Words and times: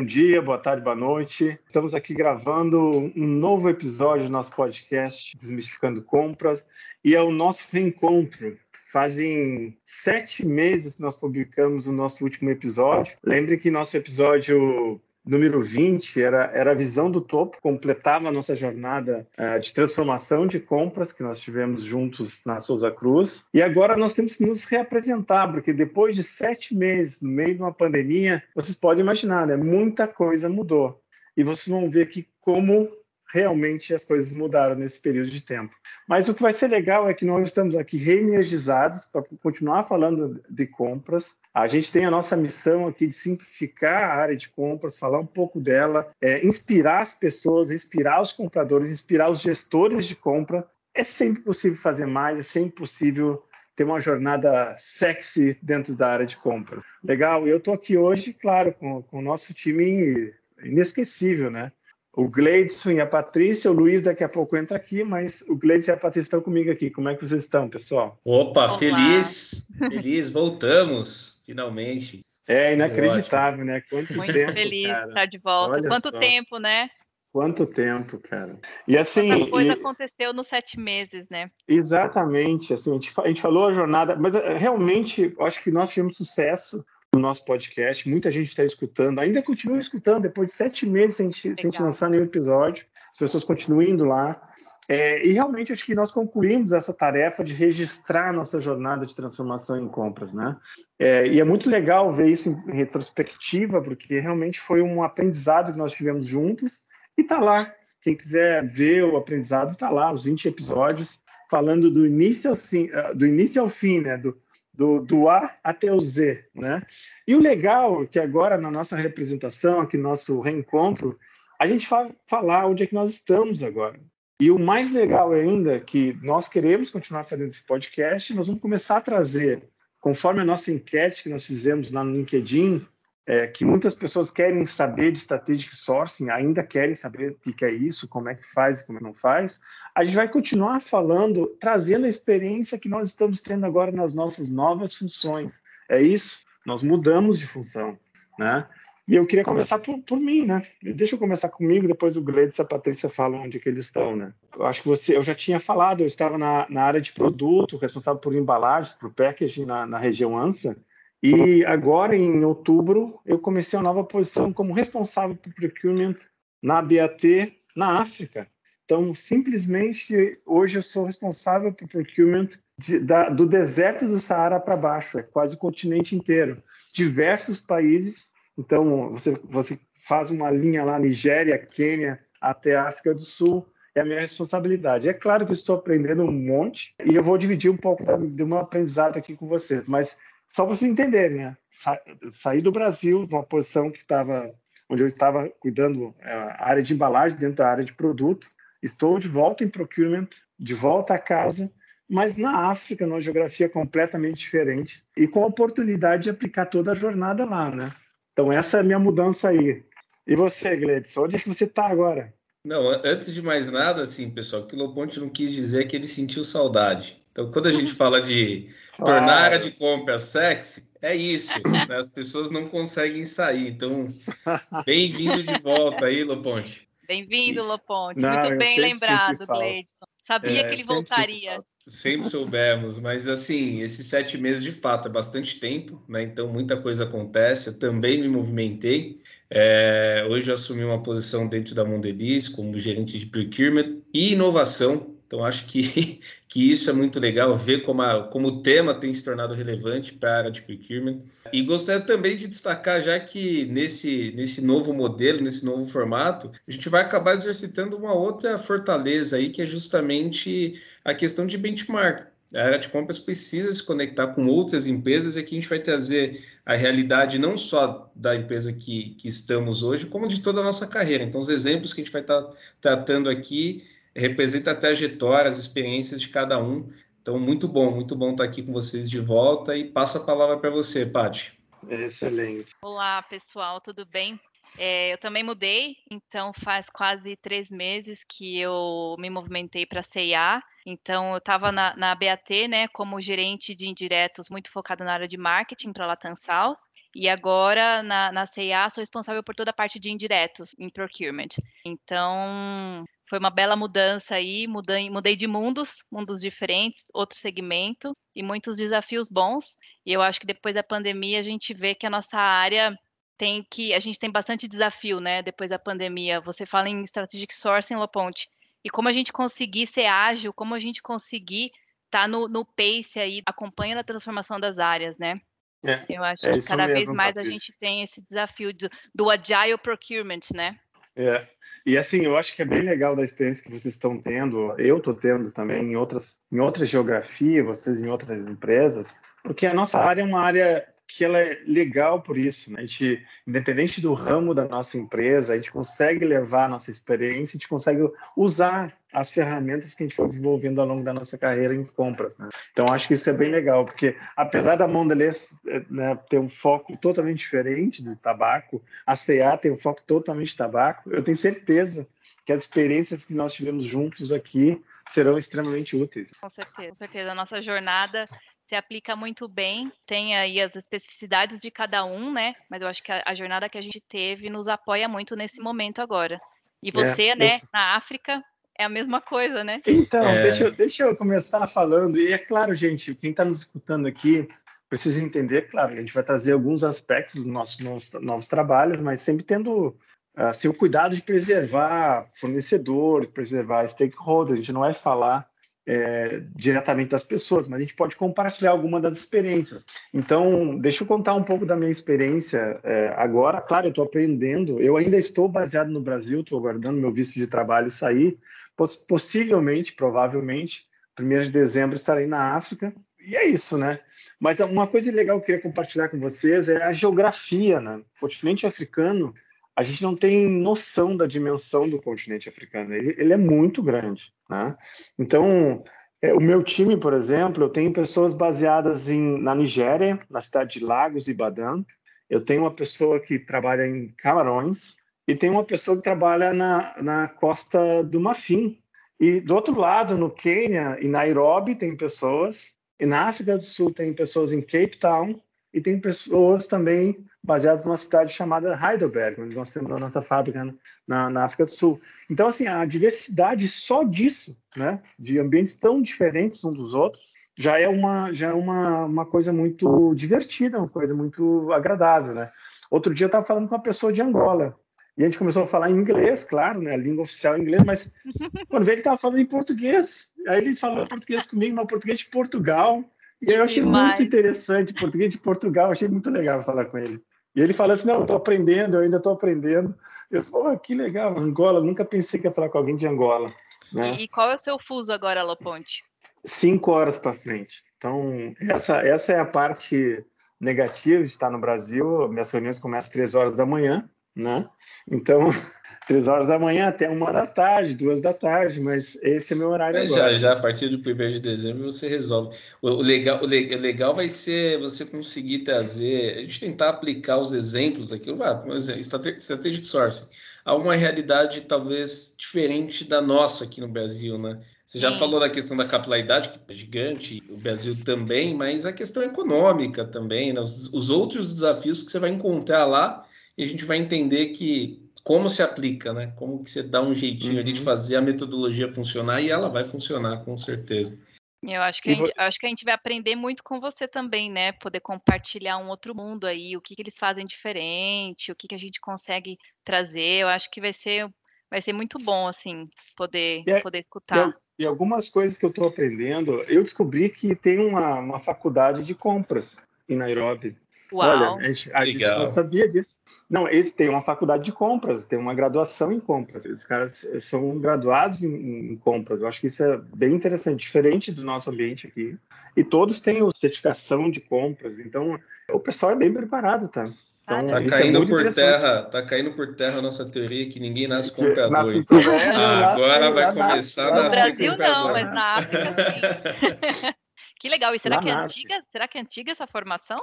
bom 0.00 0.04
dia, 0.06 0.40
boa 0.40 0.56
tarde, 0.56 0.82
boa 0.82 0.96
noite. 0.96 1.58
Estamos 1.66 1.94
aqui 1.94 2.14
gravando 2.14 3.12
um 3.14 3.26
novo 3.26 3.68
episódio 3.68 4.24
do 4.24 4.32
nosso 4.32 4.50
podcast 4.50 5.36
Desmistificando 5.36 6.02
Compras 6.02 6.64
e 7.04 7.14
é 7.14 7.20
o 7.20 7.30
nosso 7.30 7.68
reencontro. 7.70 8.58
Fazem 8.90 9.76
sete 9.84 10.46
meses 10.46 10.94
que 10.94 11.02
nós 11.02 11.16
publicamos 11.16 11.86
o 11.86 11.92
nosso 11.92 12.24
último 12.24 12.48
episódio. 12.48 13.14
Lembre 13.22 13.58
que 13.58 13.70
nosso 13.70 13.94
episódio 13.94 14.98
número 15.24 15.62
20 15.62 16.22
era, 16.22 16.50
era 16.54 16.72
a 16.72 16.74
visão 16.74 17.10
do 17.10 17.20
topo, 17.20 17.58
completava 17.60 18.28
a 18.28 18.32
nossa 18.32 18.54
jornada 18.54 19.26
uh, 19.38 19.60
de 19.60 19.72
transformação 19.72 20.46
de 20.46 20.60
compras 20.60 21.12
que 21.12 21.22
nós 21.22 21.38
tivemos 21.38 21.84
juntos 21.84 22.40
na 22.44 22.60
Souza 22.60 22.90
Cruz. 22.90 23.46
E 23.52 23.62
agora 23.62 23.96
nós 23.96 24.12
temos 24.12 24.36
que 24.36 24.46
nos 24.46 24.64
reapresentar, 24.64 25.50
porque 25.52 25.72
depois 25.72 26.16
de 26.16 26.22
sete 26.22 26.74
meses, 26.74 27.20
no 27.22 27.30
meio 27.30 27.54
de 27.54 27.60
uma 27.60 27.72
pandemia, 27.72 28.42
vocês 28.54 28.76
podem 28.76 29.02
imaginar, 29.02 29.46
né? 29.46 29.56
Muita 29.56 30.06
coisa 30.06 30.48
mudou. 30.48 31.00
E 31.36 31.44
vocês 31.44 31.68
vão 31.68 31.88
ver 31.90 32.08
que 32.08 32.28
como 32.40 32.88
realmente 33.32 33.94
as 33.94 34.04
coisas 34.04 34.32
mudaram 34.32 34.74
nesse 34.74 34.98
período 34.98 35.30
de 35.30 35.40
tempo. 35.40 35.74
Mas 36.08 36.28
o 36.28 36.34
que 36.34 36.42
vai 36.42 36.52
ser 36.52 36.68
legal 36.68 37.08
é 37.08 37.14
que 37.14 37.24
nós 37.24 37.48
estamos 37.48 37.76
aqui 37.76 37.96
reenergizados 37.96 39.06
para 39.06 39.22
continuar 39.42 39.84
falando 39.84 40.42
de 40.48 40.66
compras. 40.66 41.38
A 41.54 41.66
gente 41.66 41.92
tem 41.92 42.04
a 42.04 42.10
nossa 42.10 42.36
missão 42.36 42.86
aqui 42.86 43.06
de 43.06 43.12
simplificar 43.12 44.10
a 44.10 44.14
área 44.14 44.36
de 44.36 44.48
compras, 44.48 44.98
falar 44.98 45.20
um 45.20 45.26
pouco 45.26 45.60
dela, 45.60 46.10
é, 46.20 46.44
inspirar 46.46 47.00
as 47.00 47.14
pessoas, 47.14 47.70
inspirar 47.70 48.20
os 48.20 48.32
compradores, 48.32 48.90
inspirar 48.90 49.30
os 49.30 49.40
gestores 49.40 50.06
de 50.06 50.16
compra. 50.16 50.66
É 50.94 51.04
sempre 51.04 51.42
possível 51.42 51.78
fazer 51.78 52.06
mais, 52.06 52.38
é 52.38 52.42
sempre 52.42 52.72
possível 52.72 53.44
ter 53.76 53.84
uma 53.84 54.00
jornada 54.00 54.74
sexy 54.76 55.56
dentro 55.62 55.94
da 55.94 56.10
área 56.10 56.26
de 56.26 56.36
compras. 56.36 56.82
Legal, 57.02 57.46
eu 57.46 57.58
estou 57.58 57.74
aqui 57.74 57.96
hoje, 57.96 58.32
claro, 58.34 58.72
com, 58.74 59.02
com 59.02 59.18
o 59.18 59.22
nosso 59.22 59.54
time 59.54 60.32
inesquecível, 60.62 61.50
né? 61.50 61.72
O 62.12 62.28
Gleidson 62.28 62.92
e 62.92 63.00
a 63.00 63.06
Patrícia. 63.06 63.70
O 63.70 63.74
Luiz 63.74 64.02
daqui 64.02 64.24
a 64.24 64.28
pouco 64.28 64.56
entra 64.56 64.76
aqui, 64.76 65.04
mas 65.04 65.42
o 65.48 65.56
Gleidson 65.56 65.92
e 65.92 65.94
a 65.94 65.96
Patrícia 65.96 66.26
estão 66.26 66.40
comigo 66.40 66.70
aqui. 66.70 66.90
Como 66.90 67.08
é 67.08 67.14
que 67.14 67.26
vocês 67.26 67.44
estão, 67.44 67.68
pessoal? 67.68 68.18
Opa, 68.24 68.66
Olá. 68.66 68.78
feliz, 68.78 69.68
feliz, 69.78 70.30
voltamos, 70.30 71.40
finalmente. 71.46 72.24
É 72.46 72.72
inacreditável, 72.72 73.64
né? 73.64 73.80
Quanto 73.88 74.12
Muito 74.14 74.32
tempo, 74.32 74.52
feliz 74.52 74.88
cara. 74.88 75.08
estar 75.08 75.26
de 75.26 75.38
volta. 75.38 75.76
Olha 75.76 75.88
Quanto 75.88 76.10
só. 76.10 76.18
tempo, 76.18 76.58
né? 76.58 76.86
Quanto 77.32 77.64
tempo, 77.64 78.18
cara. 78.18 78.58
E 78.88 78.96
assim. 78.96 79.28
Quanta 79.28 79.50
coisa 79.50 79.70
e... 79.70 79.72
aconteceu 79.72 80.32
nos 80.34 80.48
sete 80.48 80.78
meses, 80.80 81.28
né? 81.28 81.48
Exatamente. 81.68 82.74
Assim, 82.74 82.90
a 82.90 82.94
gente, 82.94 83.12
a 83.18 83.28
gente 83.28 83.40
falou 83.40 83.68
a 83.68 83.72
jornada, 83.72 84.16
mas 84.16 84.34
eh, 84.34 84.58
realmente 84.58 85.32
acho 85.38 85.62
que 85.62 85.70
nós 85.70 85.90
tivemos 85.90 86.16
sucesso 86.16 86.84
no 87.14 87.20
nosso 87.20 87.44
podcast. 87.44 88.08
Muita 88.08 88.30
gente 88.30 88.48
está 88.48 88.64
escutando, 88.64 89.18
ainda 89.18 89.42
continua 89.42 89.78
escutando, 89.78 90.22
depois 90.22 90.48
de 90.48 90.54
sete 90.54 90.86
meses 90.86 91.16
sem 91.16 91.32
sem 91.32 91.54
gente 91.56 91.82
lançar 91.82 92.08
nenhum 92.08 92.24
episódio. 92.24 92.84
As 93.10 93.18
pessoas 93.18 93.44
continuam 93.44 93.82
indo 93.82 94.04
lá. 94.04 94.40
É, 94.88 95.24
e 95.24 95.32
realmente 95.32 95.72
acho 95.72 95.84
que 95.84 95.94
nós 95.94 96.10
concluímos 96.10 96.72
essa 96.72 96.92
tarefa 96.92 97.44
de 97.44 97.52
registrar 97.52 98.30
a 98.30 98.32
nossa 98.32 98.60
jornada 98.60 99.06
de 99.06 99.14
transformação 99.14 99.80
em 99.80 99.88
compras, 99.88 100.32
né? 100.32 100.56
É, 100.98 101.28
e 101.28 101.38
é 101.38 101.44
muito 101.44 101.70
legal 101.70 102.12
ver 102.12 102.28
isso 102.28 102.48
em 102.48 102.76
retrospectiva, 102.76 103.80
porque 103.80 104.18
realmente 104.18 104.58
foi 104.58 104.82
um 104.82 105.02
aprendizado 105.02 105.72
que 105.72 105.78
nós 105.78 105.92
tivemos 105.92 106.26
juntos 106.26 106.80
e 107.16 107.22
está 107.22 107.38
lá. 107.38 107.72
Quem 108.02 108.16
quiser 108.16 108.66
ver 108.68 109.04
o 109.04 109.16
aprendizado, 109.16 109.72
está 109.72 109.90
lá, 109.90 110.12
os 110.12 110.24
20 110.24 110.48
episódios, 110.48 111.20
falando 111.48 111.88
do 111.88 112.04
início 112.04 112.50
ao, 112.50 112.56
ah, 112.94 113.12
do 113.12 113.26
início 113.26 113.62
ao 113.62 113.68
fim, 113.68 114.00
né? 114.00 114.16
Do, 114.16 114.36
do, 114.80 114.98
do 114.98 115.28
A 115.28 115.54
até 115.62 115.92
o 115.92 116.00
Z, 116.00 116.42
né? 116.54 116.80
E 117.28 117.34
o 117.36 117.40
legal 117.40 118.02
é 118.02 118.06
que 118.06 118.18
agora 118.18 118.56
na 118.56 118.70
nossa 118.70 118.96
representação, 118.96 119.78
aqui 119.78 119.98
no 119.98 120.04
nosso 120.04 120.40
reencontro, 120.40 121.18
a 121.60 121.66
gente 121.66 121.86
vai 121.86 122.10
falar 122.26 122.66
onde 122.66 122.84
é 122.84 122.86
que 122.86 122.94
nós 122.94 123.10
estamos 123.10 123.62
agora. 123.62 124.00
E 124.40 124.50
o 124.50 124.58
mais 124.58 124.90
legal 124.90 125.32
ainda 125.32 125.76
é 125.76 125.80
que 125.80 126.18
nós 126.22 126.48
queremos 126.48 126.88
continuar 126.88 127.24
fazendo 127.24 127.48
esse 127.48 127.62
podcast, 127.62 128.32
nós 128.32 128.46
vamos 128.46 128.62
começar 128.62 128.96
a 128.96 129.02
trazer, 129.02 129.68
conforme 130.00 130.40
a 130.40 130.46
nossa 130.46 130.72
enquete 130.72 131.24
que 131.24 131.28
nós 131.28 131.44
fizemos 131.44 131.90
lá 131.90 132.02
no 132.02 132.16
LinkedIn, 132.16 132.82
é, 133.30 133.46
que 133.46 133.64
muitas 133.64 133.94
pessoas 133.94 134.28
querem 134.28 134.66
saber 134.66 135.12
de 135.12 135.20
strategic 135.20 135.76
sourcing, 135.76 136.30
ainda 136.30 136.64
querem 136.64 136.96
saber 136.96 137.30
o 137.30 137.52
que 137.52 137.64
é 137.64 137.70
isso, 137.70 138.08
como 138.08 138.28
é 138.28 138.34
que 138.34 138.44
faz 138.52 138.80
e 138.80 138.86
como 138.86 138.98
não 139.00 139.14
faz. 139.14 139.60
A 139.94 140.02
gente 140.02 140.16
vai 140.16 140.28
continuar 140.28 140.80
falando, 140.80 141.46
trazendo 141.60 142.06
a 142.06 142.08
experiência 142.08 142.76
que 142.76 142.88
nós 142.88 143.10
estamos 143.10 143.40
tendo 143.40 143.64
agora 143.64 143.92
nas 143.92 144.12
nossas 144.12 144.48
novas 144.48 144.96
funções. 144.96 145.62
É 145.88 146.02
isso, 146.02 146.38
nós 146.66 146.82
mudamos 146.82 147.38
de 147.38 147.46
função, 147.46 147.96
né? 148.36 148.66
E 149.06 149.14
eu 149.14 149.24
queria 149.24 149.44
começar 149.44 149.78
por, 149.78 149.96
por 150.00 150.18
mim, 150.18 150.44
né? 150.44 150.62
Deixa 150.82 151.14
eu 151.14 151.18
começar 151.18 151.50
comigo, 151.50 151.86
depois 151.86 152.16
o 152.16 152.22
Gleides 152.22 152.58
e 152.58 152.62
a 152.62 152.64
Patrícia 152.64 153.08
falam 153.08 153.42
onde 153.42 153.60
que 153.60 153.68
eles 153.68 153.84
estão, 153.84 154.16
né? 154.16 154.34
Eu 154.58 154.64
acho 154.64 154.82
que 154.82 154.88
você, 154.88 155.16
eu 155.16 155.22
já 155.22 155.36
tinha 155.36 155.60
falado, 155.60 156.00
eu 156.00 156.06
estava 156.08 156.36
na, 156.36 156.66
na 156.68 156.82
área 156.82 157.00
de 157.00 157.12
produto, 157.12 157.76
responsável 157.76 158.20
por 158.20 158.34
embalagens, 158.34 158.94
por 158.94 159.12
packaging 159.12 159.66
na, 159.66 159.86
na 159.86 159.98
região 159.98 160.36
ANSA, 160.36 160.76
e 161.22 161.64
agora, 161.66 162.16
em 162.16 162.44
outubro, 162.44 163.20
eu 163.26 163.38
comecei 163.38 163.78
uma 163.78 163.82
nova 163.82 164.04
posição 164.04 164.52
como 164.52 164.72
responsável 164.72 165.36
por 165.36 165.52
procurement 165.52 166.16
na 166.62 166.80
BAT 166.80 167.54
na 167.76 168.00
África. 168.00 168.48
Então, 168.84 169.14
simplesmente, 169.14 170.32
hoje 170.44 170.78
eu 170.78 170.82
sou 170.82 171.04
responsável 171.04 171.72
por 171.72 171.86
procurement 171.86 172.48
de, 172.76 172.98
da, 172.98 173.28
do 173.28 173.46
deserto 173.46 174.06
do 174.06 174.18
Saara 174.18 174.58
para 174.58 174.76
baixo, 174.76 175.18
é 175.18 175.22
quase 175.22 175.54
o 175.54 175.58
continente 175.58 176.16
inteiro. 176.16 176.60
Diversos 176.92 177.60
países. 177.60 178.32
Então, 178.58 179.10
você, 179.10 179.38
você 179.44 179.78
faz 179.98 180.30
uma 180.30 180.50
linha 180.50 180.84
lá, 180.84 180.98
Nigéria, 180.98 181.56
Quênia, 181.58 182.18
até 182.40 182.74
África 182.74 183.14
do 183.14 183.20
Sul, 183.20 183.66
é 183.94 184.00
a 184.00 184.04
minha 184.04 184.20
responsabilidade. 184.20 185.08
É 185.08 185.12
claro 185.12 185.46
que 185.46 185.52
estou 185.52 185.76
aprendendo 185.76 186.24
um 186.24 186.32
monte 186.32 186.94
e 187.04 187.14
eu 187.14 187.22
vou 187.22 187.38
dividir 187.38 187.70
um 187.70 187.76
pouco 187.76 188.02
do 188.04 188.46
meu 188.46 188.58
aprendizado 188.58 189.16
aqui 189.16 189.36
com 189.36 189.46
vocês, 189.46 189.88
mas 189.88 190.18
só 190.52 190.66
para 190.66 190.74
vocês 190.74 190.90
entenderem, 190.90 191.38
né? 191.38 191.56
Sa 191.70 192.00
saí 192.30 192.60
do 192.60 192.72
Brasil, 192.72 193.26
numa 193.30 193.42
posição 193.42 193.90
que 193.90 193.98
estava, 193.98 194.52
onde 194.88 195.02
eu 195.02 195.06
estava 195.06 195.48
cuidando 195.60 196.14
é, 196.20 196.32
a 196.32 196.68
área 196.68 196.82
de 196.82 196.92
embalagem 196.92 197.38
dentro 197.38 197.56
da 197.56 197.68
área 197.68 197.84
de 197.84 197.94
produto. 197.94 198.48
Estou 198.82 199.18
de 199.18 199.28
volta 199.28 199.62
em 199.62 199.68
procurement, 199.68 200.28
de 200.58 200.74
volta 200.74 201.14
a 201.14 201.18
casa, 201.18 201.70
mas 202.08 202.36
na 202.36 202.70
África, 202.70 203.06
numa 203.06 203.20
geografia 203.20 203.68
completamente 203.68 204.38
diferente 204.38 205.04
e 205.16 205.28
com 205.28 205.44
a 205.44 205.46
oportunidade 205.46 206.24
de 206.24 206.30
aplicar 206.30 206.66
toda 206.66 206.92
a 206.92 206.96
jornada 206.96 207.44
lá, 207.44 207.70
né? 207.70 207.92
Então 208.32 208.50
essa 208.50 208.78
é 208.78 208.80
a 208.80 208.84
minha 208.84 208.98
mudança 208.98 209.50
aí. 209.50 209.84
E 210.26 210.34
você, 210.34 210.74
Gledson, 210.76 211.24
onde 211.24 211.36
é 211.36 211.38
que 211.38 211.48
você 211.48 211.64
está 211.64 211.86
agora? 211.86 212.34
Não, 212.64 212.88
antes 213.04 213.32
de 213.32 213.40
mais 213.40 213.70
nada, 213.70 214.02
assim, 214.02 214.30
pessoal, 214.30 214.66
que 214.66 214.74
o 214.74 214.78
Loponte 214.78 215.20
não 215.20 215.28
quis 215.28 215.52
dizer 215.52 215.86
que 215.86 215.96
ele 215.96 216.06
sentiu 216.06 216.44
saudade. 216.44 217.19
Então, 217.32 217.50
quando 217.50 217.68
a 217.68 217.72
gente 217.72 217.92
fala 217.92 218.20
de 218.20 218.68
tornar 218.96 219.32
a 219.32 219.40
área 219.42 219.58
de 219.58 219.70
compra 219.70 220.18
sexy, 220.18 220.88
é 221.00 221.14
isso. 221.14 221.52
Né? 221.68 221.86
As 221.96 222.10
pessoas 222.10 222.50
não 222.50 222.66
conseguem 222.66 223.24
sair. 223.24 223.68
Então, 223.68 224.06
bem-vindo 224.84 225.42
de 225.42 225.58
volta 225.58 226.06
aí, 226.06 226.24
Loponte. 226.24 226.88
Bem-vindo, 227.06 227.62
Loponte. 227.64 228.20
Não, 228.20 228.40
Muito 228.40 228.58
bem 228.58 228.80
lembrado, 228.80 229.46
Gleison. 229.46 229.90
Sabia 230.22 230.60
é, 230.60 230.68
que 230.68 230.74
ele 230.74 230.84
voltaria. 230.84 231.60
Sempre 231.86 232.28
soubemos, 232.28 233.00
mas 233.00 233.28
assim, 233.28 233.80
esses 233.80 234.06
sete 234.06 234.38
meses 234.38 234.62
de 234.62 234.70
fato 234.70 235.08
é 235.08 235.10
bastante 235.10 235.58
tempo, 235.58 236.00
né? 236.08 236.22
Então 236.22 236.46
muita 236.46 236.76
coisa 236.76 237.02
acontece. 237.02 237.70
Eu 237.70 237.78
também 237.80 238.20
me 238.20 238.28
movimentei. 238.28 239.18
É, 239.50 240.24
hoje 240.30 240.50
eu 240.50 240.54
assumi 240.54 240.84
uma 240.84 241.02
posição 241.02 241.48
dentro 241.48 241.74
da 241.74 241.84
Mondeliz 241.84 242.48
como 242.48 242.78
gerente 242.78 243.18
de 243.18 243.26
procurement 243.26 244.00
e 244.14 244.34
inovação 244.34 245.16
então, 245.30 245.44
acho 245.44 245.66
que, 245.66 246.20
que 246.48 246.72
isso 246.72 246.90
é 246.90 246.92
muito 246.92 247.20
legal, 247.20 247.54
ver 247.54 247.82
como, 247.82 248.02
a, 248.02 248.24
como 248.24 248.48
o 248.48 248.62
tema 248.62 248.92
tem 248.92 249.14
se 249.14 249.24
tornado 249.24 249.54
relevante 249.54 250.12
para 250.12 250.28
a 250.28 250.36
área 250.38 250.50
de 250.50 250.60
procurement. 250.60 251.20
E 251.52 251.62
gostaria 251.62 252.04
também 252.04 252.36
de 252.36 252.48
destacar, 252.48 253.00
já 253.00 253.18
que 253.20 253.64
nesse, 253.66 254.32
nesse 254.34 254.60
novo 254.60 254.92
modelo, 254.92 255.40
nesse 255.40 255.64
novo 255.64 255.86
formato, 255.86 256.50
a 256.66 256.70
gente 256.72 256.88
vai 256.88 257.02
acabar 257.02 257.34
exercitando 257.34 257.96
uma 257.96 258.12
outra 258.12 258.58
fortaleza 258.58 259.36
aí, 259.36 259.50
que 259.50 259.62
é 259.62 259.66
justamente 259.66 260.82
a 261.04 261.14
questão 261.14 261.46
de 261.46 261.56
benchmark. 261.56 262.26
A 262.56 262.64
área 262.64 262.78
de 262.80 262.88
compras 262.88 263.20
precisa 263.20 263.72
se 263.72 263.84
conectar 263.84 264.26
com 264.34 264.44
outras 264.46 264.88
empresas 264.88 265.36
e 265.36 265.38
aqui 265.38 265.56
a 265.56 265.60
gente 265.60 265.68
vai 265.68 265.78
trazer 265.78 266.42
a 266.66 266.74
realidade 266.74 267.38
não 267.38 267.56
só 267.56 268.10
da 268.16 268.34
empresa 268.34 268.72
que, 268.72 269.10
que 269.10 269.28
estamos 269.28 269.84
hoje, 269.84 270.06
como 270.06 270.26
de 270.26 270.40
toda 270.40 270.58
a 270.58 270.64
nossa 270.64 270.88
carreira. 270.88 271.22
Então, 271.22 271.40
os 271.40 271.48
exemplos 271.48 271.94
que 271.94 272.00
a 272.00 272.04
gente 272.04 272.12
vai 272.12 272.22
estar 272.22 272.44
tratando 272.80 273.30
aqui 273.30 273.84
representa 274.14 274.72
a 274.72 274.76
trajetória, 274.76 275.48
as 275.48 275.58
experiências 275.58 276.20
de 276.20 276.28
cada 276.28 276.62
um. 276.62 276.88
Então, 277.20 277.38
muito 277.38 277.68
bom, 277.68 277.90
muito 277.90 278.16
bom 278.16 278.32
estar 278.32 278.44
aqui 278.44 278.62
com 278.62 278.72
vocês 278.72 279.10
de 279.10 279.20
volta 279.20 279.76
e 279.76 279.84
passo 279.84 280.18
a 280.18 280.24
palavra 280.24 280.58
para 280.58 280.70
você, 280.70 281.04
Paty. 281.04 281.58
Excelente. 281.88 282.74
Olá, 282.82 283.22
pessoal, 283.22 283.80
tudo 283.80 284.04
bem? 284.06 284.38
É, 284.78 285.12
eu 285.12 285.18
também 285.18 285.42
mudei, 285.42 285.96
então 286.10 286.52
faz 286.52 286.88
quase 286.88 287.36
três 287.36 287.70
meses 287.70 288.24
que 288.24 288.58
eu 288.58 289.16
me 289.18 289.28
movimentei 289.28 289.84
para 289.84 290.00
a 290.00 290.02
CIA. 290.02 290.62
Então, 290.86 291.32
eu 291.32 291.38
estava 291.38 291.72
na, 291.72 291.94
na 291.96 292.14
BAT, 292.14 292.68
né, 292.68 292.88
como 292.88 293.20
gerente 293.20 293.74
de 293.74 293.88
indiretos, 293.88 294.48
muito 294.48 294.70
focada 294.70 295.04
na 295.04 295.12
área 295.12 295.28
de 295.28 295.36
marketing 295.36 295.92
para 295.92 296.04
a 296.04 296.08
Latam 296.08 296.36
South. 296.36 296.76
E 297.14 297.28
agora, 297.28 298.02
na, 298.02 298.30
na 298.30 298.46
CIA, 298.46 298.88
sou 298.88 299.02
responsável 299.02 299.42
por 299.42 299.54
toda 299.54 299.72
a 299.72 299.74
parte 299.74 299.98
de 299.98 300.10
indiretos 300.10 300.74
em 300.78 300.88
procurement. 300.88 301.48
Então, 301.84 303.04
foi 303.30 303.38
uma 303.38 303.48
bela 303.48 303.76
mudança 303.76 304.34
aí, 304.34 304.66
mudei, 304.66 305.08
mudei 305.08 305.36
de 305.36 305.46
mundos, 305.46 305.98
mundos 306.10 306.40
diferentes, 306.40 307.04
outro 307.14 307.38
segmento 307.38 308.12
e 308.34 308.42
muitos 308.42 308.76
desafios 308.76 309.28
bons. 309.28 309.76
E 310.04 310.12
eu 310.12 310.20
acho 310.20 310.40
que 310.40 310.46
depois 310.48 310.74
da 310.74 310.82
pandemia 310.82 311.38
a 311.38 311.42
gente 311.42 311.72
vê 311.72 311.94
que 311.94 312.04
a 312.04 312.10
nossa 312.10 312.36
área 312.36 312.92
tem 313.38 313.64
que, 313.70 313.94
a 313.94 314.00
gente 314.00 314.18
tem 314.18 314.28
bastante 314.28 314.66
desafio, 314.66 315.20
né? 315.20 315.42
Depois 315.42 315.70
da 315.70 315.78
pandemia. 315.78 316.40
Você 316.40 316.66
fala 316.66 316.88
em 316.88 317.04
strategic 317.04 317.54
sourcing, 317.54 317.94
Loponte, 317.94 318.48
e 318.84 318.90
como 318.90 319.06
a 319.06 319.12
gente 319.12 319.32
conseguir 319.32 319.86
ser 319.86 320.06
ágil, 320.06 320.52
como 320.52 320.74
a 320.74 320.80
gente 320.80 321.00
conseguir 321.00 321.70
estar 322.06 322.22
tá 322.22 322.28
no, 322.28 322.48
no 322.48 322.64
pace 322.64 323.20
aí, 323.20 323.42
acompanhando 323.46 323.98
a 323.98 324.04
transformação 324.04 324.58
das 324.58 324.80
áreas, 324.80 325.20
né? 325.20 325.36
É, 325.84 326.04
eu 326.08 326.24
acho 326.24 326.44
é 326.46 326.58
que 326.58 326.66
cada 326.66 326.82
mesmo, 326.82 326.96
vez 326.96 327.08
mais 327.10 327.34
Patrícia. 327.34 327.48
a 327.48 327.52
gente 327.52 327.78
tem 327.78 328.02
esse 328.02 328.20
desafio 328.28 328.74
do, 328.74 328.90
do 329.14 329.30
agile 329.30 329.78
procurement, 329.78 330.40
né? 330.52 330.76
É. 331.20 331.46
E 331.84 331.96
assim, 331.96 332.24
eu 332.24 332.36
acho 332.36 332.54
que 332.54 332.62
é 332.62 332.64
bem 332.64 332.82
legal 332.82 333.16
da 333.16 333.24
experiência 333.24 333.62
que 333.62 333.70
vocês 333.70 333.94
estão 333.94 334.18
tendo, 334.18 334.74
eu 334.78 334.98
estou 334.98 335.14
tendo 335.14 335.50
também 335.50 335.82
em 335.82 335.96
outras, 335.96 336.38
em 336.52 336.60
outras 336.60 336.88
geografias, 336.88 337.64
vocês 337.64 338.00
em 338.00 338.08
outras 338.08 338.46
empresas, 338.46 339.14
porque 339.42 339.66
a 339.66 339.74
nossa 339.74 339.98
área 339.98 340.22
é 340.22 340.24
uma 340.24 340.40
área 340.40 340.86
que 341.12 341.24
ela 341.24 341.38
é 341.38 341.62
legal 341.66 342.22
por 342.22 342.38
isso, 342.38 342.70
né? 342.70 342.78
A 342.78 342.82
gente, 342.82 343.24
independente 343.46 344.00
do 344.00 344.14
ramo 344.14 344.54
da 344.54 344.66
nossa 344.66 344.96
empresa, 344.96 345.52
a 345.52 345.56
gente 345.56 345.70
consegue 345.70 346.24
levar 346.24 346.64
a 346.64 346.68
nossa 346.68 346.90
experiência, 346.90 347.56
a 347.56 347.58
gente 347.58 347.68
consegue 347.68 348.00
usar 348.36 348.96
as 349.12 349.30
ferramentas 349.30 349.94
que 349.94 350.04
a 350.04 350.06
gente 350.06 350.14
foi 350.14 350.26
desenvolvendo 350.26 350.80
ao 350.80 350.86
longo 350.86 351.02
da 351.02 351.12
nossa 351.12 351.36
carreira 351.36 351.74
em 351.74 351.84
compras, 351.84 352.36
né? 352.38 352.48
Então 352.72 352.86
acho 352.90 353.08
que 353.08 353.14
isso 353.14 353.28
é 353.28 353.32
bem 353.32 353.50
legal, 353.50 353.84
porque 353.84 354.16
apesar 354.36 354.76
da 354.76 354.86
Mondelez 354.86 355.52
né, 355.90 356.16
ter 356.28 356.38
um 356.38 356.48
foco 356.48 356.96
totalmente 356.96 357.38
diferente 357.38 358.02
do 358.02 358.14
tabaco, 358.16 358.82
a 359.04 359.16
CA 359.16 359.56
tem 359.56 359.72
um 359.72 359.76
foco 359.76 360.02
totalmente 360.02 360.56
tabaco, 360.56 361.10
eu 361.10 361.22
tenho 361.22 361.36
certeza 361.36 362.06
que 362.44 362.52
as 362.52 362.62
experiências 362.62 363.24
que 363.24 363.34
nós 363.34 363.52
tivemos 363.52 363.84
juntos 363.84 364.30
aqui 364.30 364.80
serão 365.08 365.36
extremamente 365.36 365.96
úteis. 365.96 366.30
Com 366.40 366.50
certeza, 366.50 366.90
com 366.90 366.96
certeza. 366.98 367.32
A 367.32 367.34
nossa 367.34 367.60
jornada 367.62 368.24
se 368.70 368.76
aplica 368.76 369.16
muito 369.16 369.48
bem, 369.48 369.92
tem 370.06 370.36
aí 370.36 370.60
as 370.60 370.76
especificidades 370.76 371.60
de 371.60 371.72
cada 371.72 372.04
um, 372.04 372.32
né? 372.32 372.54
Mas 372.70 372.82
eu 372.82 372.88
acho 372.88 373.02
que 373.02 373.10
a, 373.10 373.20
a 373.26 373.34
jornada 373.34 373.68
que 373.68 373.76
a 373.76 373.80
gente 373.80 374.00
teve 374.00 374.48
nos 374.48 374.68
apoia 374.68 375.08
muito 375.08 375.34
nesse 375.34 375.60
momento 375.60 376.00
agora. 376.00 376.40
E 376.80 376.90
é, 376.90 376.92
você, 376.92 377.30
é, 377.30 377.34
né, 377.36 377.56
esse... 377.56 377.66
na 377.72 377.96
África, 377.96 378.40
é 378.78 378.84
a 378.84 378.88
mesma 378.88 379.20
coisa, 379.20 379.64
né? 379.64 379.80
Então, 379.84 380.24
é... 380.24 380.42
deixa, 380.42 380.62
eu, 380.62 380.70
deixa 380.70 381.02
eu 381.02 381.16
começar 381.16 381.66
falando. 381.66 382.16
E 382.16 382.32
é 382.32 382.38
claro, 382.38 382.72
gente, 382.72 383.12
quem 383.12 383.32
está 383.32 383.44
nos 383.44 383.58
escutando 383.58 384.06
aqui 384.06 384.46
precisa 384.88 385.20
entender, 385.20 385.62
claro, 385.62 385.92
a 385.92 385.96
gente 385.96 386.14
vai 386.14 386.22
trazer 386.22 386.52
alguns 386.52 386.84
aspectos 386.84 387.42
dos 387.42 387.52
nossos 387.52 387.80
novos, 387.80 388.12
novos 388.20 388.46
trabalhos, 388.46 389.00
mas 389.00 389.20
sempre 389.20 389.42
tendo 389.42 389.96
assim, 390.32 390.68
o 390.68 390.74
cuidado 390.74 391.16
de 391.16 391.22
preservar 391.22 392.30
fornecedor, 392.36 393.26
preservar 393.32 393.84
stakeholders. 393.88 394.52
A 394.52 394.62
gente 394.62 394.72
não 394.72 394.82
vai 394.82 394.94
falar 394.94 395.49
é, 395.90 396.44
diretamente 396.54 397.10
das 397.10 397.24
pessoas, 397.24 397.66
mas 397.66 397.78
a 397.78 397.82
gente 397.82 397.96
pode 397.96 398.14
compartilhar 398.14 398.70
alguma 398.70 399.00
das 399.00 399.18
experiências. 399.18 399.84
Então, 400.14 400.78
deixa 400.78 401.02
eu 401.02 401.06
contar 401.06 401.34
um 401.34 401.42
pouco 401.42 401.66
da 401.66 401.74
minha 401.74 401.90
experiência 401.90 402.78
é, 402.84 403.12
agora. 403.16 403.60
Claro, 403.60 403.88
eu 403.88 403.90
estou 403.90 404.04
aprendendo, 404.04 404.80
eu 404.80 404.96
ainda 404.96 405.18
estou 405.18 405.48
baseado 405.48 405.88
no 405.88 406.00
Brasil, 406.00 406.42
estou 406.42 406.60
aguardando 406.60 407.00
meu 407.00 407.12
visto 407.12 407.34
de 407.34 407.48
trabalho 407.48 407.90
sair. 407.90 408.38
Poss 408.76 408.94
possivelmente, 408.94 409.92
provavelmente, 409.92 410.84
1 411.18 411.40
de 411.40 411.50
dezembro 411.50 411.96
estarei 411.96 412.28
na 412.28 412.54
África. 412.54 412.94
E 413.26 413.34
é 413.34 413.44
isso, 413.46 413.76
né? 413.76 413.98
Mas 414.38 414.60
uma 414.60 414.86
coisa 414.86 415.10
legal 415.10 415.38
que 415.38 415.42
eu 415.42 415.46
queria 415.56 415.62
compartilhar 415.62 416.08
com 416.08 416.20
vocês 416.20 416.68
é 416.68 416.84
a 416.84 416.92
geografia, 416.92 417.80
né? 417.80 417.96
O 417.96 418.20
continente 418.20 418.64
africano 418.64 419.34
a 419.80 419.82
gente 419.82 420.02
não 420.02 420.14
tem 420.14 420.46
noção 420.46 421.16
da 421.16 421.26
dimensão 421.26 421.88
do 421.88 422.02
continente 422.02 422.50
africano. 422.50 422.94
Ele, 422.94 423.14
ele 423.16 423.32
é 423.32 423.36
muito 423.38 423.82
grande. 423.82 424.30
Né? 424.46 424.76
Então, 425.18 425.82
é, 426.20 426.34
o 426.34 426.40
meu 426.40 426.62
time, 426.62 426.98
por 426.98 427.14
exemplo, 427.14 427.64
eu 427.64 427.70
tenho 427.70 427.90
pessoas 427.90 428.34
baseadas 428.34 429.08
em, 429.08 429.40
na 429.40 429.54
Nigéria, 429.54 430.18
na 430.28 430.38
cidade 430.42 430.78
de 430.78 430.84
Lagos 430.84 431.28
e 431.28 431.32
Badam. 431.32 431.82
Eu 432.28 432.44
tenho 432.44 432.60
uma 432.60 432.74
pessoa 432.74 433.18
que 433.18 433.38
trabalha 433.38 433.86
em 433.86 434.12
Camarões 434.18 434.96
e 435.26 435.34
tem 435.34 435.48
uma 435.48 435.64
pessoa 435.64 435.96
que 435.96 436.02
trabalha 436.02 436.52
na, 436.52 436.94
na 437.02 437.28
costa 437.28 438.04
do 438.04 438.20
Marfim. 438.20 438.78
E 439.18 439.40
do 439.40 439.54
outro 439.54 439.74
lado, 439.74 440.18
no 440.18 440.30
Quênia 440.30 440.98
e 441.00 441.08
Nairobi, 441.08 441.74
tem 441.74 441.96
pessoas. 441.96 442.74
E 443.00 443.06
na 443.06 443.28
África 443.28 443.56
do 443.56 443.64
Sul, 443.64 443.90
tem 443.90 444.12
pessoas 444.12 444.52
em 444.52 444.60
Cape 444.60 444.98
Town 444.98 445.40
e 445.72 445.80
tem 445.80 445.98
pessoas 445.98 446.66
também 446.66 447.24
baseadas 447.42 447.84
numa 447.84 447.96
cidade 447.96 448.32
chamada 448.32 448.78
Heidelberg, 448.78 449.40
onde 449.40 449.56
nós 449.56 449.72
temos 449.72 449.90
a 449.90 449.98
nossa 449.98 450.20
fábrica 450.20 450.74
na, 451.06 451.30
na, 451.30 451.44
África 451.44 451.64
do 451.64 451.70
Sul. 451.70 452.00
Então, 452.28 452.48
assim, 452.48 452.66
a 452.66 452.84
diversidade 452.84 453.66
só 453.66 454.02
disso, 454.02 454.56
né, 454.76 455.00
de 455.18 455.38
ambientes 455.38 455.78
tão 455.78 456.02
diferentes 456.02 456.62
uns 456.64 456.76
dos 456.76 456.94
outros, 456.94 457.34
já 457.56 457.78
é 457.78 457.88
uma 457.88 458.32
já 458.32 458.48
é 458.48 458.52
uma, 458.52 459.04
uma 459.04 459.26
coisa 459.26 459.52
muito 459.52 460.14
divertida, 460.14 460.78
uma 460.78 460.88
coisa 460.88 461.14
muito 461.14 461.72
agradável, 461.72 462.34
né? 462.34 462.50
Outro 462.90 463.14
dia 463.14 463.24
eu 463.24 463.28
estava 463.28 463.44
falando 463.44 463.68
com 463.68 463.74
uma 463.74 463.82
pessoa 463.82 464.12
de 464.12 464.22
Angola 464.22 464.78
e 465.16 465.22
a 465.22 465.26
gente 465.26 465.38
começou 465.38 465.64
a 465.64 465.66
falar 465.66 465.90
em 465.90 465.96
inglês, 465.96 466.44
claro, 466.44 466.80
né, 466.80 466.94
a 466.94 466.96
língua 466.96 467.24
oficial 467.24 467.54
é 467.54 467.58
inglês, 467.58 467.82
mas 467.84 468.10
quando 468.68 468.84
veio 468.84 468.94
ele 468.94 469.00
estava 469.00 469.18
falando 469.18 469.38
em 469.38 469.46
português. 469.46 470.32
Aí 470.48 470.58
ele 470.58 470.76
falou 470.76 471.06
português 471.06 471.46
comigo, 471.46 471.76
mas 471.76 471.86
português 471.86 472.20
de 472.20 472.30
Portugal. 472.30 473.04
E 473.42 473.50
eu 473.50 473.62
achei 473.62 473.82
Demais. 473.82 474.06
muito 474.06 474.22
interessante, 474.22 474.94
português 474.94 475.32
de 475.32 475.38
Portugal, 475.38 475.90
achei 475.90 476.08
muito 476.08 476.30
legal 476.30 476.64
falar 476.64 476.86
com 476.86 476.98
ele. 476.98 477.22
E 477.54 477.60
ele 477.60 477.72
fala 477.72 477.94
assim: 477.94 478.06
não, 478.06 478.16
eu 478.16 478.20
estou 478.22 478.36
aprendendo, 478.36 478.96
eu 478.96 479.02
ainda 479.02 479.16
estou 479.16 479.32
aprendendo. 479.32 479.94
Eu 480.30 480.42
falei, 480.42 480.74
oh, 480.74 480.78
que 480.78 480.94
legal, 480.94 481.36
Angola, 481.36 481.80
nunca 481.80 482.04
pensei 482.04 482.38
que 482.38 482.46
ia 482.46 482.52
falar 482.52 482.68
com 482.68 482.78
alguém 482.78 482.96
de 482.96 483.06
Angola. 483.06 483.48
Né? 483.92 484.20
E 484.20 484.28
qual 484.28 484.52
é 484.52 484.56
o 484.56 484.60
seu 484.60 484.78
fuso 484.78 485.12
agora, 485.12 485.42
Loponte? 485.42 486.04
Cinco 486.44 486.92
horas 486.92 487.18
para 487.18 487.32
frente. 487.32 487.82
Então, 487.96 488.54
essa, 488.60 488.98
essa 488.98 489.32
é 489.32 489.40
a 489.40 489.44
parte 489.44 490.24
negativa 490.60 491.22
de 491.22 491.28
estar 491.28 491.50
no 491.50 491.58
Brasil. 491.58 492.28
Minhas 492.28 492.50
reuniões 492.50 492.78
começam 492.78 493.06
às 493.06 493.08
três 493.08 493.34
horas 493.34 493.56
da 493.56 493.66
manhã, 493.66 494.08
né? 494.34 494.68
Então, 495.10 495.50
três 496.06 496.28
horas 496.28 496.48
da 496.48 496.58
manhã 496.58 496.88
até 496.88 497.08
uma 497.08 497.32
da 497.32 497.46
tarde, 497.46 497.94
duas 497.94 498.20
da 498.20 498.32
tarde, 498.32 498.80
mas 498.80 499.16
esse 499.22 499.52
é 499.52 499.56
meu 499.56 499.70
horário 499.70 499.98
é, 499.98 500.04
agora. 500.04 500.34
Já, 500.34 500.38
já 500.38 500.52
a 500.52 500.60
partir 500.60 500.88
do 500.88 500.98
primeiro 500.98 501.32
de 501.32 501.40
dezembro 501.40 501.90
você 501.90 502.08
resolve. 502.08 502.56
O, 502.80 502.88
o, 502.88 503.02
legal, 503.02 503.42
o, 503.42 503.46
legal 503.46 504.14
vai 504.14 504.28
ser 504.28 504.78
você 504.78 505.04
conseguir 505.04 505.60
trazer, 505.60 506.38
a 506.38 506.40
gente 506.40 506.60
tentar 506.60 506.90
aplicar 506.90 507.38
os 507.38 507.52
exemplos 507.52 508.12
aqui, 508.12 508.30
ah, 508.40 508.54
por 508.54 508.74
exemplo, 508.74 509.00
estratégia 509.00 509.80
de 509.80 509.86
sourcing, 509.86 510.30
a 510.64 510.74
uma 510.74 510.94
realidade 510.94 511.62
talvez 511.62 512.34
diferente 512.38 513.04
da 513.04 513.20
nossa 513.20 513.64
aqui 513.64 513.80
no 513.80 513.88
Brasil, 513.88 514.38
né? 514.38 514.60
Você 514.84 514.98
já 514.98 515.12
Sim. 515.12 515.18
falou 515.18 515.38
da 515.38 515.48
questão 515.48 515.76
da 515.76 515.84
capilaridade, 515.84 516.48
que 516.48 516.58
é 516.68 516.74
gigante, 516.74 517.42
o 517.48 517.56
Brasil 517.56 517.96
também, 518.04 518.52
mas 518.56 518.84
a 518.84 518.92
questão 518.92 519.22
econômica 519.22 520.04
também, 520.04 520.52
né? 520.52 520.60
os, 520.60 520.92
os 520.92 521.10
outros 521.10 521.54
desafios 521.54 522.02
que 522.02 522.10
você 522.10 522.18
vai 522.18 522.30
encontrar 522.30 522.84
lá 522.86 523.24
e 523.60 523.62
a 523.62 523.66
gente 523.66 523.84
vai 523.84 523.98
entender 523.98 524.48
que 524.52 525.06
como 525.22 525.50
se 525.50 525.62
aplica, 525.62 526.14
né? 526.14 526.32
Como 526.34 526.64
que 526.64 526.70
você 526.70 526.82
dá 526.82 527.02
um 527.02 527.12
jeitinho 527.12 527.54
uhum. 527.54 527.60
ali 527.60 527.72
de 527.74 527.80
uhum. 527.80 527.84
fazer 527.84 528.16
a 528.16 528.22
metodologia 528.22 528.90
funcionar 528.90 529.42
e 529.42 529.50
ela 529.50 529.68
vai 529.68 529.84
funcionar 529.84 530.42
com 530.46 530.56
certeza. 530.56 531.22
Eu 531.62 531.82
acho 531.82 532.02
que, 532.02 532.08
a 532.08 532.14
gente, 532.14 532.32
acho 532.38 532.58
que 532.58 532.66
a 532.66 532.70
gente 532.70 532.86
vai 532.86 532.94
aprender 532.94 533.36
muito 533.36 533.62
com 533.62 533.78
você 533.78 534.08
também, 534.08 534.50
né? 534.50 534.72
Poder 534.72 535.00
compartilhar 535.00 535.76
um 535.76 535.90
outro 535.90 536.14
mundo 536.14 536.46
aí, 536.46 536.74
o 536.74 536.80
que, 536.80 536.96
que 536.96 537.02
eles 537.02 537.18
fazem 537.18 537.44
diferente, 537.44 538.50
o 538.50 538.56
que, 538.56 538.66
que 538.66 538.74
a 538.74 538.78
gente 538.78 538.98
consegue 538.98 539.58
trazer. 539.84 540.40
Eu 540.40 540.48
acho 540.48 540.70
que 540.70 540.80
vai 540.80 540.94
ser, 540.94 541.28
vai 541.70 541.82
ser 541.82 541.92
muito 541.92 542.18
bom, 542.18 542.48
assim, 542.48 542.88
poder, 543.14 543.62
é, 543.66 543.78
poder 543.80 543.98
escutar. 543.98 544.56
E, 544.78 544.84
e, 544.84 544.86
algumas 544.86 545.28
coisas 545.28 545.54
que 545.54 545.66
eu 545.66 545.68
estou 545.68 545.86
aprendendo, 545.86 546.62
eu 546.62 546.82
descobri 546.82 547.28
que 547.28 547.54
tem 547.54 547.78
uma, 547.78 548.20
uma 548.20 548.38
faculdade 548.38 549.04
de 549.04 549.14
compras 549.14 549.76
em 550.08 550.16
Nairobi. 550.16 550.74
Uau. 551.12 551.28
Olha, 551.28 551.54
a 551.54 551.62
gente, 551.72 551.92
a 551.92 552.04
gente, 552.04 552.28
não 552.28 552.46
sabia 552.46 552.88
disso. 552.88 553.16
Não, 553.48 553.68
eles 553.68 553.92
têm 553.92 554.08
uma 554.08 554.22
faculdade 554.22 554.64
de 554.64 554.72
compras, 554.72 555.24
tem 555.24 555.38
uma 555.38 555.54
graduação 555.54 556.12
em 556.12 556.20
compras. 556.20 556.64
Os 556.66 556.84
caras 556.84 557.26
são 557.40 557.78
graduados 557.78 558.42
em, 558.42 558.92
em, 558.92 558.96
compras. 558.96 559.40
Eu 559.40 559.48
acho 559.48 559.60
que 559.60 559.66
isso 559.66 559.82
é 559.82 559.98
bem 560.14 560.32
interessante, 560.32 560.80
diferente 560.80 561.32
do 561.32 561.44
nosso 561.44 561.70
ambiente 561.70 562.06
aqui. 562.06 562.36
E 562.76 562.84
todos 562.84 563.20
têm 563.20 563.40
certificação 563.56 564.30
de 564.30 564.40
compras. 564.40 564.98
Então, 564.98 565.38
o 565.70 565.80
pessoal 565.80 566.12
é 566.12 566.16
bem 566.16 566.32
preparado, 566.32 566.88
tá? 566.88 567.12
Então, 567.42 567.66
tá 567.66 567.82
é 567.82 567.88
caindo 567.88 568.22
é 568.22 568.26
por 568.26 568.54
terra, 568.54 569.02
tá 569.02 569.22
caindo 569.24 569.52
por 569.52 569.74
terra 569.74 569.98
a 569.98 570.02
nossa 570.02 570.24
teoria 570.24 570.68
que 570.68 570.78
ninguém 570.78 571.08
nasce 571.08 571.32
comprador. 571.32 571.70
Nasce, 571.70 572.06
é, 572.08 572.50
ah, 572.50 572.92
agora 572.92 573.30
vai 573.32 573.52
começar 573.52 574.08
a 574.08 574.22
nascer 574.22 574.40
Brasil 574.40 574.70
comprador. 574.70 574.98
não, 574.98 575.12
mas 575.12 575.34
na 575.34 575.54
África 575.56 575.94
sim. 576.94 577.08
que 577.58 577.68
legal. 577.68 577.94
E 577.94 577.98
será 577.98 578.20
que 578.20 578.28
é 578.28 578.32
antiga? 578.32 578.82
Será 578.92 579.08
que 579.08 579.18
é 579.18 579.20
antiga 579.20 579.50
essa 579.50 579.66
formação? 579.66 580.18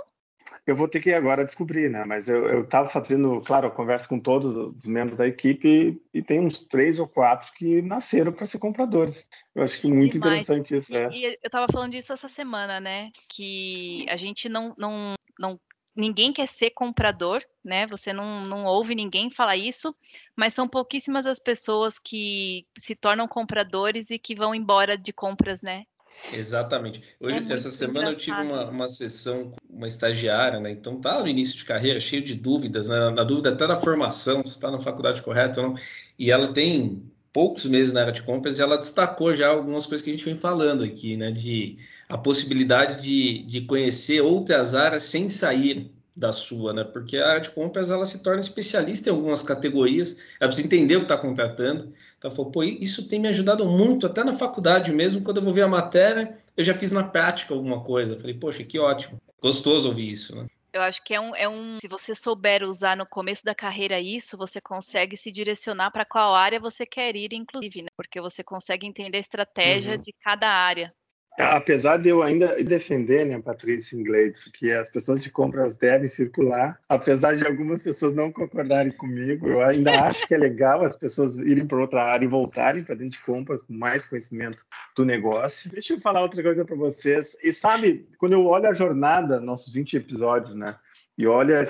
Eu 0.68 0.76
vou 0.76 0.90
ter 0.90 1.00
que 1.00 1.14
agora 1.14 1.46
descobrir, 1.46 1.90
né? 1.90 2.04
Mas 2.04 2.28
eu 2.28 2.64
estava 2.64 2.90
fazendo, 2.90 3.40
claro, 3.40 3.68
eu 3.68 3.72
converso 3.72 4.10
com 4.10 4.20
todos 4.20 4.54
os 4.54 4.86
membros 4.86 5.18
da 5.18 5.26
equipe 5.26 5.98
e, 6.14 6.22
tem 6.22 6.42
uns 6.42 6.60
três 6.60 7.00
ou 7.00 7.08
quatro 7.08 7.54
que 7.54 7.82
nasceram 7.82 8.34
para 8.34 8.46
ser 8.46 8.60
compradores. 8.60 9.30
Eu 9.56 9.64
acho 9.64 9.80
que 9.80 9.88
muito 9.88 10.20
Demais. 10.20 10.42
interessante 10.42 10.76
isso. 10.76 10.94
E, 10.94 10.98
é. 10.98 11.10
e 11.10 11.26
eu 11.26 11.38
estava 11.46 11.68
falando 11.72 11.94
disso 11.94 12.12
essa 12.12 12.28
semana, 12.28 12.82
né? 12.82 13.10
Que 13.30 14.06
a 14.10 14.18
gente 14.18 14.50
não, 14.50 14.76
não, 14.78 15.16
não 15.40 15.58
ninguém 15.96 16.34
quer 16.34 16.48
ser 16.48 16.72
comprador, 16.72 17.42
né? 17.64 17.88
Você 17.88 18.12
não, 18.12 18.44
não 18.44 18.66
ouve 18.66 18.94
ninguém 18.94 19.30
falar 19.32 19.56
isso, 19.56 19.96
mas 20.36 20.54
são 20.54 20.68
pouquíssimas 20.68 21.26
as 21.26 21.40
pessoas 21.40 21.98
que 21.98 22.68
se 22.78 22.94
tornam 22.94 23.26
compradores 23.26 24.12
e 24.12 24.20
que 24.20 24.36
vão 24.36 24.54
embora 24.54 24.98
de 24.98 25.14
compras, 25.14 25.62
né? 25.62 25.86
Exatamente. 26.34 27.02
Hoje, 27.20 27.46
é 27.48 27.54
essa 27.54 27.70
semana, 27.70 28.10
eu 28.10 28.18
tive 28.18 28.40
uma, 28.42 28.66
uma 28.66 28.88
sessão 28.88 29.52
com 29.52 29.78
uma 29.78 29.88
estagiária, 29.88 30.60
né? 30.60 30.72
Então 30.72 31.00
tá 31.00 31.22
no 31.22 31.28
início 31.28 31.56
de 31.56 31.66
carreira, 31.66 32.00
cheio 32.00 32.24
de 32.24 32.36
dúvidas, 32.36 32.90
né? 32.90 33.10
Na 33.12 33.24
dúvida 33.24 33.50
até 33.50 33.68
da 33.68 33.78
formação, 33.78 34.46
se 34.46 34.56
está 34.56 34.72
na 34.72 34.80
faculdade 34.80 35.22
correta 35.22 35.62
ou 35.62 35.70
não. 35.70 35.76
E 36.18 36.32
ela 36.32 36.52
tem 36.52 37.04
poucos 37.32 37.66
meses 37.66 37.94
na 37.94 38.02
área 38.02 38.14
de 38.14 38.24
compras 38.24 38.58
e 38.58 38.62
ela 38.62 38.78
destacou 38.78 39.34
já 39.34 39.50
algumas 39.50 39.86
coisas 39.86 40.04
que 40.04 40.10
a 40.10 40.14
gente 40.14 40.26
vem 40.26 40.36
falando 40.36 40.84
aqui, 40.84 41.16
né? 41.16 41.32
De 41.32 41.78
a 42.10 42.18
possibilidade 42.18 43.04
de, 43.04 43.44
de 43.44 43.62
conhecer 43.62 44.22
outras 44.22 44.74
áreas 44.74 45.04
sem 45.04 45.30
sair 45.30 45.92
da 46.18 46.34
sua, 46.34 46.74
né? 46.74 46.84
Porque 46.84 47.18
a 47.18 47.30
área 47.30 47.42
de 47.42 47.52
compras 47.52 47.92
ela 47.92 48.06
se 48.06 48.24
torna 48.24 48.40
especialista 48.40 49.10
em 49.10 49.14
algumas 49.14 49.44
categorias, 49.44 50.20
ela 50.40 50.50
precisa 50.50 50.66
entender 50.66 50.96
o 50.96 51.00
que 51.00 51.06
está 51.06 51.18
contratando. 51.18 51.94
Então, 52.18 52.32
falou, 52.32 52.52
pô, 52.52 52.64
isso 52.64 53.08
tem 53.08 53.20
me 53.20 53.28
ajudado 53.28 53.66
muito, 53.66 54.08
até 54.08 54.24
na 54.24 54.34
faculdade 54.34 54.92
mesmo, 54.92 55.22
quando 55.22 55.38
eu 55.38 55.44
vou 55.44 55.54
ver 55.54 55.62
a 55.62 55.68
matéria, 55.68 56.38
eu 56.56 56.64
já 56.64 56.74
fiz 56.74 56.92
na 56.92 57.04
prática 57.04 57.54
alguma 57.54 57.84
coisa. 57.84 58.16
Eu 58.16 58.20
falei, 58.20 58.36
poxa, 58.36 58.64
que 58.64 58.80
ótimo. 58.80 59.22
Gostoso 59.42 59.90
ouvir 59.90 60.10
isso, 60.10 60.36
né? 60.36 60.48
Eu 60.74 60.82
acho 60.82 61.04
que 61.04 61.14
é 61.14 61.20
um, 61.20 61.36
é 61.36 61.48
um. 61.48 61.80
Se 61.80 61.88
você 61.88 62.14
souber 62.14 62.64
usar 62.64 62.96
no 62.96 63.06
começo 63.06 63.44
da 63.44 63.56
carreira 63.56 64.00
isso, 64.00 64.38
você 64.38 64.60
consegue 64.60 65.18
se 65.18 65.32
direcionar 65.32 65.92
para 65.92 66.06
qual 66.06 66.36
área 66.36 66.60
você 66.60 66.86
quer 66.86 67.16
ir, 67.16 67.34
inclusive, 67.34 67.84
né? 67.84 67.88
Porque 67.96 68.22
você 68.22 68.44
consegue 68.44 68.86
entender 68.86 69.18
a 69.18 69.22
estratégia 69.22 69.96
uhum. 69.96 70.02
de 70.02 70.14
cada 70.22 70.48
área. 70.48 70.94
Apesar 71.38 71.98
de 71.98 72.10
eu 72.10 72.24
ainda 72.24 72.64
defender, 72.64 73.24
né, 73.26 73.40
Patrícia 73.40 73.96
Inglês, 73.96 74.46
que 74.46 74.72
as 74.72 74.90
pessoas 74.90 75.22
de 75.22 75.30
compras 75.30 75.78
devem 75.78 76.08
circular, 76.08 76.80
apesar 76.90 77.36
de 77.36 77.46
algumas 77.46 77.84
pessoas 77.84 78.16
não 78.16 78.32
concordarem 78.32 78.92
comigo, 78.92 79.48
eu 79.48 79.62
ainda 79.62 79.92
acho 80.02 80.26
que 80.26 80.34
é 80.34 80.38
legal 80.38 80.84
as 80.84 80.96
pessoas 80.96 81.38
irem 81.38 81.68
para 81.68 81.78
outra 81.78 82.04
área 82.04 82.26
e 82.26 82.28
voltarem 82.28 82.84
para 82.84 82.96
dentro 82.96 83.20
de 83.20 83.24
compras 83.24 83.62
com 83.62 83.74
mais 83.74 84.06
conhecimento 84.06 84.66
do 84.96 85.06
negócio. 85.06 85.70
Deixa 85.70 85.94
eu 85.94 86.00
falar 86.00 86.24
outra 86.24 86.42
coisa 86.42 86.66
para 86.66 86.76
vocês. 86.76 87.38
E 87.44 87.54
sabe, 87.54 88.10
quando 88.18 88.34
eu 88.34 88.46
olho 88.46 88.68
a 88.68 88.74
jornada, 88.74 89.40
nossos 89.40 89.72
20 89.72 89.96
episódios, 89.96 90.56
né, 90.56 90.76
e 91.18 91.28
olha 91.28 91.62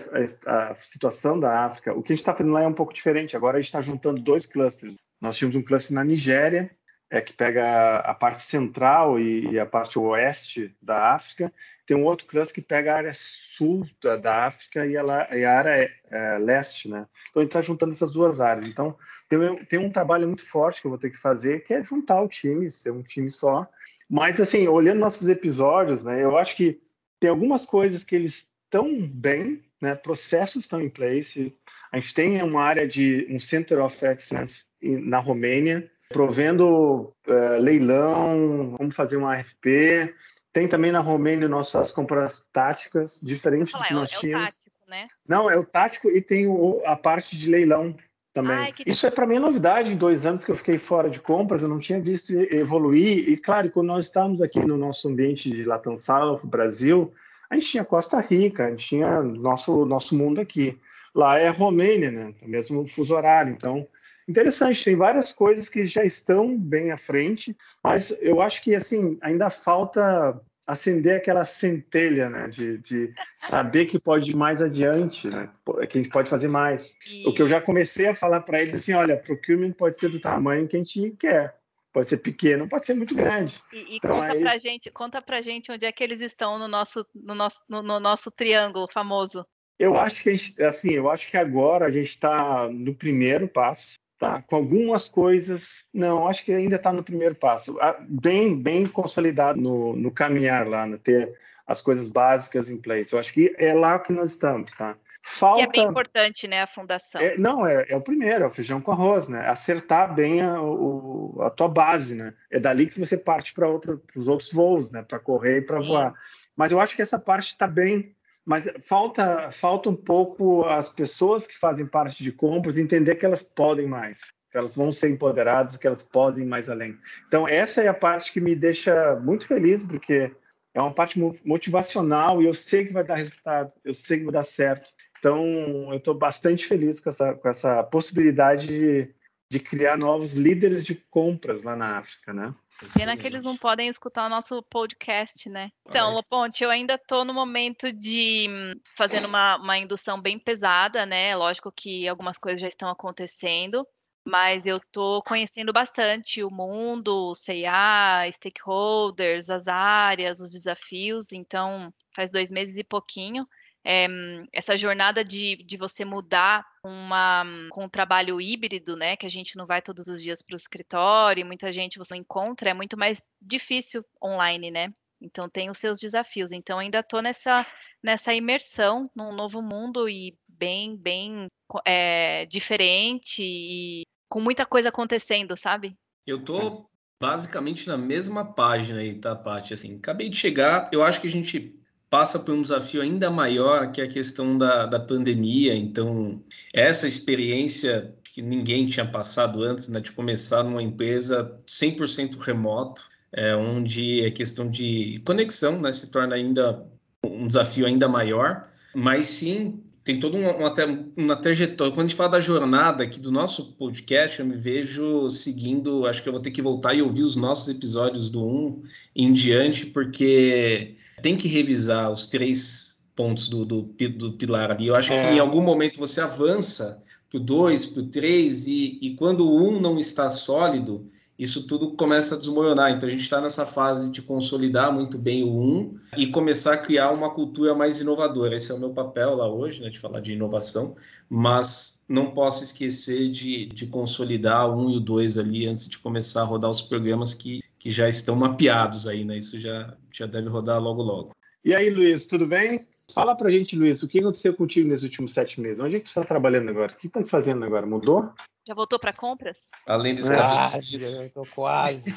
a, 0.45 0.71
a 0.71 0.75
situação 0.75 1.39
da 1.39 1.65
África, 1.65 1.93
o 1.93 2.01
que 2.01 2.11
a 2.11 2.15
gente 2.15 2.21
está 2.21 2.33
fazendo 2.33 2.53
lá 2.53 2.63
é 2.63 2.67
um 2.67 2.73
pouco 2.73 2.93
diferente. 2.93 3.35
Agora 3.35 3.57
a 3.57 3.61
gente 3.61 3.69
está 3.69 3.81
juntando 3.81 4.21
dois 4.21 4.45
clusters. 4.45 4.95
Nós 5.21 5.37
tínhamos 5.37 5.55
um 5.55 5.63
cluster 5.63 5.95
na 5.95 6.03
Nigéria, 6.03 6.69
é, 7.09 7.21
que 7.21 7.31
pega 7.31 7.99
a 7.99 8.13
parte 8.13 8.41
central 8.41 9.19
e, 9.19 9.51
e, 9.51 9.59
a 9.59 9.65
parte 9.65 9.97
oeste 9.97 10.75
da 10.81 11.13
África. 11.13 11.53
Tem 11.85 11.95
um 11.95 12.03
outro 12.03 12.27
cluster 12.27 12.53
que 12.53 12.61
pega 12.61 12.93
a 12.93 12.97
área 12.97 13.13
sul 13.13 13.87
da, 14.03 14.17
da 14.17 14.45
África 14.45 14.85
e, 14.85 14.95
ela, 14.95 15.27
e 15.35 15.45
a 15.45 15.57
área 15.57 15.89
é, 16.11 16.37
leste, 16.37 16.89
né? 16.89 17.07
Então, 17.29 17.39
a 17.39 17.43
gente 17.43 17.49
está 17.49 17.61
juntando 17.61 17.93
essas 17.93 18.11
duas 18.11 18.41
áreas. 18.41 18.67
Então, 18.67 18.95
tem, 19.29 19.55
tem 19.65 19.79
um 19.79 19.89
trabalho 19.89 20.27
muito 20.27 20.45
forte 20.45 20.81
que 20.81 20.87
eu 20.87 20.91
vou 20.91 20.99
ter 20.99 21.09
que 21.09 21.17
fazer, 21.17 21.63
que 21.63 21.73
é 21.73 21.83
juntar 21.83 22.21
o 22.21 22.27
time, 22.27 22.69
ser 22.69 22.91
um 22.91 23.01
time 23.01 23.31
só. 23.31 23.65
Mas, 24.09 24.41
assim, 24.41 24.67
olhando 24.67 24.99
nossos 24.99 25.29
episódios, 25.29 26.03
né? 26.03 26.21
Eu 26.21 26.37
acho 26.37 26.55
que 26.57 26.81
tem 27.19 27.29
algumas 27.29 27.65
coisas 27.65 28.03
que 28.03 28.15
eles 28.15 28.51
estão 28.65 29.01
bem, 29.07 29.63
né? 29.81 29.95
Processos 29.95 30.63
estão 30.63 30.81
em 30.81 30.89
place. 30.89 31.55
A 31.89 31.99
gente 31.99 32.13
tem 32.13 32.41
uma 32.41 32.63
área 32.63 32.85
de 32.85 33.25
um 33.29 33.39
Center 33.39 33.79
of 33.79 34.05
Excellence 34.05 34.65
na 34.81 35.19
Romênia, 35.19 35.89
provendo 36.09 37.13
uh, 37.27 37.59
leilão, 37.59 38.75
vamos 38.77 38.95
fazer 38.95 39.17
um 39.17 39.27
AFP. 39.27 40.13
Tem 40.53 40.67
também 40.67 40.91
na 40.91 40.99
Romênia 40.99 41.47
nossas 41.47 41.91
compras 41.91 42.47
táticas, 42.51 43.19
diferente 43.21 43.73
do 43.73 43.83
que 43.83 43.93
nós 43.93 44.11
é, 44.11 44.17
tínhamos. 44.17 44.49
É 44.49 44.51
o 44.51 44.55
tático, 44.55 44.89
né? 44.89 45.03
Não, 45.27 45.51
é 45.51 45.57
o 45.57 45.65
tático 45.65 46.09
e 46.09 46.21
tem 46.21 46.47
o, 46.47 46.81
a 46.85 46.95
parte 46.95 47.37
de 47.37 47.49
leilão 47.49 47.95
também. 48.33 48.55
Ai, 48.55 48.73
Isso 48.85 49.05
é 49.05 49.11
para 49.11 49.27
mim 49.27 49.39
novidade 49.39 49.91
em 49.91 49.97
dois 49.97 50.25
anos 50.25 50.45
que 50.45 50.51
eu 50.51 50.55
fiquei 50.55 50.77
fora 50.77 51.09
de 51.09 51.19
compras, 51.19 51.63
eu 51.63 51.69
não 51.69 51.79
tinha 51.79 51.99
visto 51.99 52.31
evoluir. 52.51 53.29
E 53.29 53.37
claro, 53.37 53.69
quando 53.69 53.87
nós 53.87 54.05
estávamos 54.05 54.41
aqui 54.41 54.59
no 54.59 54.77
nosso 54.77 55.09
ambiente 55.09 55.49
de 55.49 55.63
Latam 55.63 55.95
South, 55.95 56.41
Brasil, 56.45 57.13
a 57.49 57.55
gente 57.55 57.67
tinha 57.67 57.85
Costa 57.85 58.19
Rica, 58.19 58.65
a 58.65 58.69
gente 58.69 58.87
tinha 58.87 59.21
nosso 59.21 59.85
nosso 59.85 60.15
mundo 60.15 60.39
aqui. 60.39 60.79
Lá 61.15 61.39
é 61.39 61.49
Romênia, 61.49 62.11
né? 62.11 62.33
O 62.43 62.47
mesmo 62.47 62.85
fuso 62.87 63.15
horário. 63.15 63.51
Então, 63.51 63.87
interessante, 64.27 64.83
tem 64.83 64.95
várias 64.95 65.31
coisas 65.31 65.69
que 65.69 65.85
já 65.85 66.03
estão 66.03 66.57
bem 66.57 66.91
à 66.91 66.97
frente, 66.97 67.55
mas 67.83 68.15
eu 68.21 68.41
acho 68.41 68.61
que 68.61 68.75
assim 68.75 69.17
ainda 69.21 69.49
falta 69.49 70.39
acender 70.67 71.15
aquela 71.15 71.45
centelha, 71.45 72.29
né, 72.29 72.49
de, 72.49 72.77
de 72.79 73.13
saber 73.37 73.85
que 73.85 73.97
pode 73.97 74.31
ir 74.31 74.35
mais 74.35 74.61
adiante, 74.61 75.29
né, 75.29 75.49
que 75.89 75.97
a 75.97 76.01
gente 76.01 76.11
pode 76.11 76.29
fazer 76.29 76.49
mais. 76.49 76.85
E... 77.09 77.27
O 77.27 77.33
que 77.33 77.41
eu 77.41 77.47
já 77.47 77.61
comecei 77.61 78.07
a 78.07 78.15
falar 78.15 78.41
para 78.41 78.61
eles 78.61 78.73
assim, 78.73 78.91
olha, 78.91 79.15
procurement 79.15 79.71
pode 79.71 79.97
ser 79.97 80.09
do 80.09 80.19
tamanho 80.19 80.67
que 80.67 80.75
a 80.75 80.79
gente 80.79 81.11
quer. 81.11 81.55
Pode 81.93 82.09
ser 82.09 82.17
pequeno, 82.17 82.67
pode 82.67 82.85
ser 82.85 82.93
muito 82.93 83.15
grande. 83.15 83.59
E, 83.73 83.77
e 83.77 83.97
então, 83.97 84.17
conta, 84.17 84.33
aí... 84.33 84.41
pra 84.41 84.57
gente, 84.59 84.91
conta 84.91 85.21
pra 85.21 85.41
gente 85.41 85.71
onde 85.71 85.85
é 85.85 85.91
que 85.91 86.03
eles 86.03 86.21
estão 86.21 86.59
no 86.59 86.67
nosso, 86.67 87.03
no 87.15 87.33
nosso, 87.33 87.63
no, 87.67 87.81
no 87.81 87.99
nosso 87.99 88.29
triângulo 88.29 88.87
famoso. 88.87 89.43
Eu 89.79 89.97
acho 89.97 90.21
que 90.21 90.29
a 90.29 90.35
gente, 90.35 90.61
assim, 90.61 90.91
eu 90.91 91.09
acho 91.09 91.27
que 91.29 91.37
agora 91.37 91.85
a 91.85 91.89
gente 91.89 92.09
está 92.09 92.69
no 92.69 92.93
primeiro 92.93 93.47
passo. 93.47 93.95
Tá, 94.19 94.41
com 94.41 94.55
algumas 94.55 95.07
coisas, 95.07 95.85
não, 95.93 96.27
acho 96.27 96.43
que 96.43 96.51
ainda 96.51 96.77
está 96.77 96.91
no 96.91 97.03
primeiro 97.03 97.35
passo, 97.35 97.77
ah, 97.79 97.95
bem, 98.09 98.59
bem 98.59 98.87
consolidado 98.87 99.61
no, 99.61 99.95
no 99.95 100.09
caminhar 100.09 100.67
lá, 100.67 100.87
né? 100.87 100.97
ter 100.97 101.37
as 101.67 101.81
coisas 101.81 102.07
básicas 102.07 102.71
em 102.71 102.81
place. 102.81 103.13
Eu 103.13 103.19
acho 103.19 103.31
que 103.31 103.53
é 103.59 103.75
lá 103.75 103.99
que 103.99 104.11
nós 104.11 104.31
estamos, 104.31 104.71
tá? 104.71 104.97
Falta... 105.21 105.61
E 105.61 105.65
é 105.65 105.67
bem 105.69 105.83
importante, 105.83 106.47
né, 106.47 106.63
a 106.63 106.67
fundação. 106.67 107.21
É, 107.21 107.37
não, 107.37 107.67
é, 107.67 107.85
é, 107.89 107.95
o 107.95 108.01
primeiro, 108.01 108.45
é 108.45 108.47
o 108.47 108.51
feijão 108.51 108.79
com 108.79 108.91
arroz, 108.91 109.27
né? 109.27 109.41
Acertar 109.47 110.15
bem 110.15 110.41
a, 110.41 110.59
o, 110.61 111.37
a 111.41 111.49
tua 111.49 111.67
base, 111.67 112.15
né? 112.15 112.33
É 112.49 112.59
dali 112.59 112.87
que 112.87 112.99
você 112.99 113.17
parte 113.17 113.53
para 113.53 113.69
os 113.69 114.27
outros 114.27 114.51
voos, 114.51 114.89
né? 114.89 115.03
Para 115.03 115.19
correr 115.19 115.57
e 115.57 115.61
para 115.61 115.81
voar. 115.81 116.13
Mas 116.55 116.71
eu 116.71 116.79
acho 116.79 116.95
que 116.95 117.01
essa 117.01 117.19
parte 117.19 117.49
está 117.49 117.67
bem 117.67 118.15
mas 118.47 118.71
falta, 118.81 119.51
falta 119.51 119.89
um 119.89 119.95
pouco 119.95 120.63
as 120.63 120.87
pessoas 120.87 121.45
que 121.45 121.59
fazem 121.59 121.85
parte 121.85 122.23
de 122.23 122.31
compras 122.31 122.77
entender 122.77 123.15
que 123.15 123.25
elas 123.25 123.43
podem 123.43 123.85
mais, 123.85 124.21
que 124.49 124.57
elas 124.57 124.73
vão 124.73 124.89
ser 124.89 125.09
empoderadas, 125.09 125.75
que 125.75 125.85
elas 125.85 126.01
podem 126.01 126.45
mais 126.45 126.69
além. 126.69 126.97
Então, 127.27 127.45
essa 127.45 127.81
é 127.81 127.89
a 127.89 127.93
parte 127.93 128.31
que 128.31 128.39
me 128.39 128.55
deixa 128.55 129.17
muito 129.17 129.45
feliz, 129.45 129.83
porque 129.83 130.33
é 130.73 130.81
uma 130.81 130.93
parte 130.93 131.19
motivacional 131.43 132.41
e 132.41 132.45
eu 132.45 132.53
sei 132.53 132.85
que 132.85 132.93
vai 132.93 133.03
dar 133.03 133.15
resultado, 133.15 133.73
eu 133.83 133.93
sei 133.93 134.19
que 134.19 134.23
vai 134.23 134.33
dar 134.33 134.45
certo. 134.45 134.93
Então, 135.19 135.43
eu 135.91 135.97
estou 135.97 136.17
bastante 136.17 136.67
feliz 136.67 137.01
com 137.01 137.09
essa, 137.09 137.33
com 137.33 137.49
essa 137.49 137.83
possibilidade 137.83 138.67
de, 138.67 139.13
de 139.51 139.59
criar 139.59 139.97
novos 139.97 140.35
líderes 140.35 140.85
de 140.85 140.95
compras 141.09 141.63
lá 141.63 141.75
na 141.75 141.97
África, 141.97 142.31
né? 142.31 142.53
Pena 142.93 143.17
que 143.17 143.25
eles 143.25 143.41
não 143.41 143.57
podem 143.57 143.89
escutar 143.89 144.25
o 144.25 144.29
nosso 144.29 144.61
podcast, 144.63 145.49
né? 145.49 145.71
Então, 145.87 146.21
Ponte, 146.29 146.63
eu 146.63 146.69
ainda 146.69 146.95
estou 146.95 147.25
no 147.25 147.33
momento 147.33 147.91
de 147.91 148.47
hum, 148.49 148.79
fazendo 148.95 149.27
uma, 149.27 149.57
uma 149.57 149.77
indução 149.77 150.21
bem 150.21 150.37
pesada, 150.37 151.05
né? 151.05 151.35
Lógico 151.35 151.71
que 151.71 152.07
algumas 152.07 152.37
coisas 152.37 152.61
já 152.61 152.67
estão 152.67 152.89
acontecendo, 152.89 153.85
mas 154.25 154.65
eu 154.65 154.77
estou 154.77 155.23
conhecendo 155.23 155.73
bastante 155.73 156.43
o 156.43 156.51
mundo, 156.51 157.31
o 157.31 157.35
CIA, 157.35 158.29
stakeholders, 158.31 159.49
as 159.49 159.67
áreas, 159.67 160.39
os 160.39 160.51
desafios. 160.51 161.31
Então, 161.31 161.91
faz 162.15 162.29
dois 162.29 162.51
meses 162.51 162.77
e 162.77 162.83
pouquinho 162.83 163.47
é, 163.89 164.05
essa 164.51 164.75
jornada 164.75 165.23
de, 165.23 165.55
de 165.65 165.77
você 165.77 166.03
mudar 166.03 166.65
uma, 166.83 167.45
com 167.71 167.85
um 167.85 167.89
trabalho 167.89 168.41
híbrido, 168.41 168.97
né, 168.97 169.15
que 169.15 169.25
a 169.25 169.29
gente 169.29 169.55
não 169.55 169.65
vai 169.65 169.81
todos 169.81 170.07
os 170.07 170.21
dias 170.21 170.41
para 170.41 170.55
o 170.55 170.57
escritório, 170.57 171.45
muita 171.45 171.71
gente 171.71 171.97
você 171.97 172.17
encontra, 172.17 172.69
é 172.69 172.73
muito 172.73 172.97
mais 172.97 173.23
difícil 173.41 174.03
online, 174.21 174.69
né? 174.69 174.91
Então 175.21 175.49
tem 175.49 175.69
os 175.69 175.77
seus 175.77 175.99
desafios. 175.99 176.51
Então 176.51 176.77
ainda 176.77 176.99
estou 176.99 177.21
nessa, 177.21 177.65
nessa 178.03 178.33
imersão 178.33 179.09
num 179.15 179.33
novo 179.33 179.61
mundo 179.61 180.09
e 180.09 180.37
bem, 180.47 180.97
bem 180.97 181.47
é, 181.85 182.45
diferente 182.45 183.41
e 183.41 184.03
com 184.29 184.41
muita 184.41 184.65
coisa 184.65 184.89
acontecendo, 184.89 185.55
sabe? 185.55 185.97
Eu 186.25 186.43
tô 186.43 186.89
basicamente 187.21 187.87
na 187.87 187.97
mesma 187.97 188.53
página 188.53 188.99
aí, 188.99 189.15
tá, 189.15 189.33
Paty? 189.33 189.73
Assim, 189.73 189.95
acabei 189.95 190.27
de 190.27 190.35
chegar, 190.35 190.89
eu 190.91 191.01
acho 191.01 191.21
que 191.21 191.27
a 191.27 191.31
gente 191.31 191.79
passa 192.09 192.39
por 192.39 192.53
um 192.53 192.61
desafio 192.61 193.01
ainda 193.01 193.29
maior, 193.29 193.91
que 193.91 194.01
é 194.01 194.05
a 194.05 194.09
questão 194.09 194.57
da, 194.57 194.85
da 194.85 194.99
pandemia. 194.99 195.75
Então, 195.75 196.41
essa 196.73 197.07
experiência 197.07 198.13
que 198.33 198.41
ninguém 198.41 198.85
tinha 198.85 199.05
passado 199.05 199.63
antes, 199.63 199.89
né, 199.89 199.99
de 199.99 200.11
começar 200.11 200.63
numa 200.63 200.81
empresa 200.81 201.59
100% 201.67 202.37
remoto, 202.39 203.01
é, 203.31 203.55
onde 203.55 204.25
a 204.25 204.31
questão 204.31 204.69
de 204.69 205.21
conexão 205.25 205.81
né, 205.81 205.91
se 205.91 206.09
torna 206.11 206.35
ainda 206.35 206.85
um 207.23 207.47
desafio 207.47 207.85
ainda 207.85 208.07
maior, 208.07 208.67
mas 208.95 209.27
sim 209.27 209.81
tem 210.03 210.19
toda 210.19 210.37
uma, 210.37 210.55
uma, 210.55 210.73
uma, 211.17 211.35
trajetória. 211.35 211.91
Quando 211.91 212.05
a 212.05 212.09
gente 212.09 212.15
fala 212.15 212.29
da 212.29 212.39
jornada 212.39 213.03
aqui 213.03 213.19
do 213.19 213.29
nosso 213.29 213.73
podcast, 213.73 214.39
eu 214.39 214.45
me 214.45 214.55
vejo 214.55 215.29
seguindo. 215.29 216.05
Acho 216.05 216.23
que 216.23 216.29
eu 216.29 216.33
vou 216.33 216.41
ter 216.41 216.51
que 216.51 216.61
voltar 216.61 216.93
e 216.93 217.01
ouvir 217.01 217.23
os 217.23 217.35
nossos 217.35 217.67
episódios 217.67 218.29
do 218.29 218.47
1 218.47 218.83
em 219.13 219.33
diante, 219.33 219.85
porque 219.85 220.95
tem 221.21 221.35
que 221.35 221.47
revisar 221.47 222.11
os 222.11 222.27
três 222.27 222.97
pontos 223.15 223.47
do, 223.47 223.65
do, 223.65 223.81
do 223.81 224.33
pilar 224.33 224.71
ali. 224.71 224.87
Eu 224.87 224.95
acho 224.95 225.11
é. 225.11 225.29
que 225.29 225.35
em 225.35 225.39
algum 225.39 225.61
momento 225.61 225.99
você 225.99 226.21
avança 226.21 227.01
para 227.29 227.37
o 227.37 227.43
2, 227.43 227.85
para 227.87 228.03
o 228.03 228.07
3, 228.07 228.67
e, 228.67 228.99
e 229.01 229.15
quando 229.15 229.47
o 229.49 229.59
1 229.59 229.67
um 229.67 229.81
não 229.81 229.99
está 229.99 230.29
sólido, 230.29 231.09
isso 231.37 231.67
tudo 231.67 231.91
começa 231.91 232.35
a 232.35 232.37
desmoronar. 232.37 232.91
Então 232.91 233.07
a 233.07 233.11
gente 233.11 233.21
está 233.21 233.39
nessa 233.39 233.65
fase 233.65 234.11
de 234.11 234.21
consolidar 234.21 234.91
muito 234.91 235.17
bem 235.17 235.43
o 235.43 235.59
1 235.59 235.99
e 236.17 236.27
começar 236.27 236.73
a 236.73 236.77
criar 236.77 237.11
uma 237.11 237.31
cultura 237.31 237.75
mais 237.75 238.01
inovadora. 238.01 238.55
Esse 238.55 238.71
é 238.71 238.75
o 238.75 238.79
meu 238.79 238.89
papel 238.91 239.35
lá 239.35 239.47
hoje, 239.47 239.81
né, 239.81 239.89
de 239.89 239.99
falar 239.99 240.19
de 240.19 240.33
inovação, 240.33 240.95
mas 241.29 242.03
não 242.09 242.31
posso 242.31 242.63
esquecer 242.63 243.29
de, 243.29 243.67
de 243.67 243.85
consolidar 243.85 244.67
o 244.69 244.87
1 244.87 244.89
e 244.91 244.97
o 244.97 244.99
2 244.99 245.37
ali 245.37 245.67
antes 245.67 245.87
de 245.87 245.99
começar 245.99 246.41
a 246.41 246.45
rodar 246.45 246.71
os 246.71 246.81
programas 246.81 247.33
que, 247.33 247.61
que 247.87 247.91
já 247.91 248.09
estão 248.09 248.35
mapeados 248.35 249.07
aí, 249.07 249.23
né? 249.23 249.37
Isso 249.37 249.57
já, 249.57 249.95
já 250.11 250.25
deve 250.25 250.49
rodar 250.49 250.77
logo 250.77 251.01
logo. 251.01 251.31
E 251.63 251.73
aí, 251.73 251.89
Luiz, 251.89 252.27
tudo 252.27 252.45
bem? 252.45 252.85
Fala 253.13 253.33
pra 253.33 253.49
gente, 253.49 253.77
Luiz, 253.77 254.03
o 254.03 254.09
que 254.09 254.19
aconteceu 254.19 254.53
contigo 254.53 254.89
nesses 254.89 255.05
últimos 255.05 255.33
sete 255.33 255.61
meses? 255.61 255.79
Onde 255.79 255.95
é 255.95 255.99
que 256.01 256.09
você 256.09 256.19
está 256.19 256.27
trabalhando 256.27 256.69
agora? 256.69 256.91
O 256.91 256.97
que 256.97 257.07
está 257.07 257.25
fazendo 257.25 257.63
agora? 257.63 257.85
Mudou? 257.85 258.29
Já 258.67 258.73
voltou 258.73 258.99
para 258.99 259.13
compras? 259.13 259.69
Além 259.87 260.15
de 260.15 260.21
quase, 260.21 261.01
eu 261.01 261.29
tô 261.29 261.47
quase. 261.55 262.13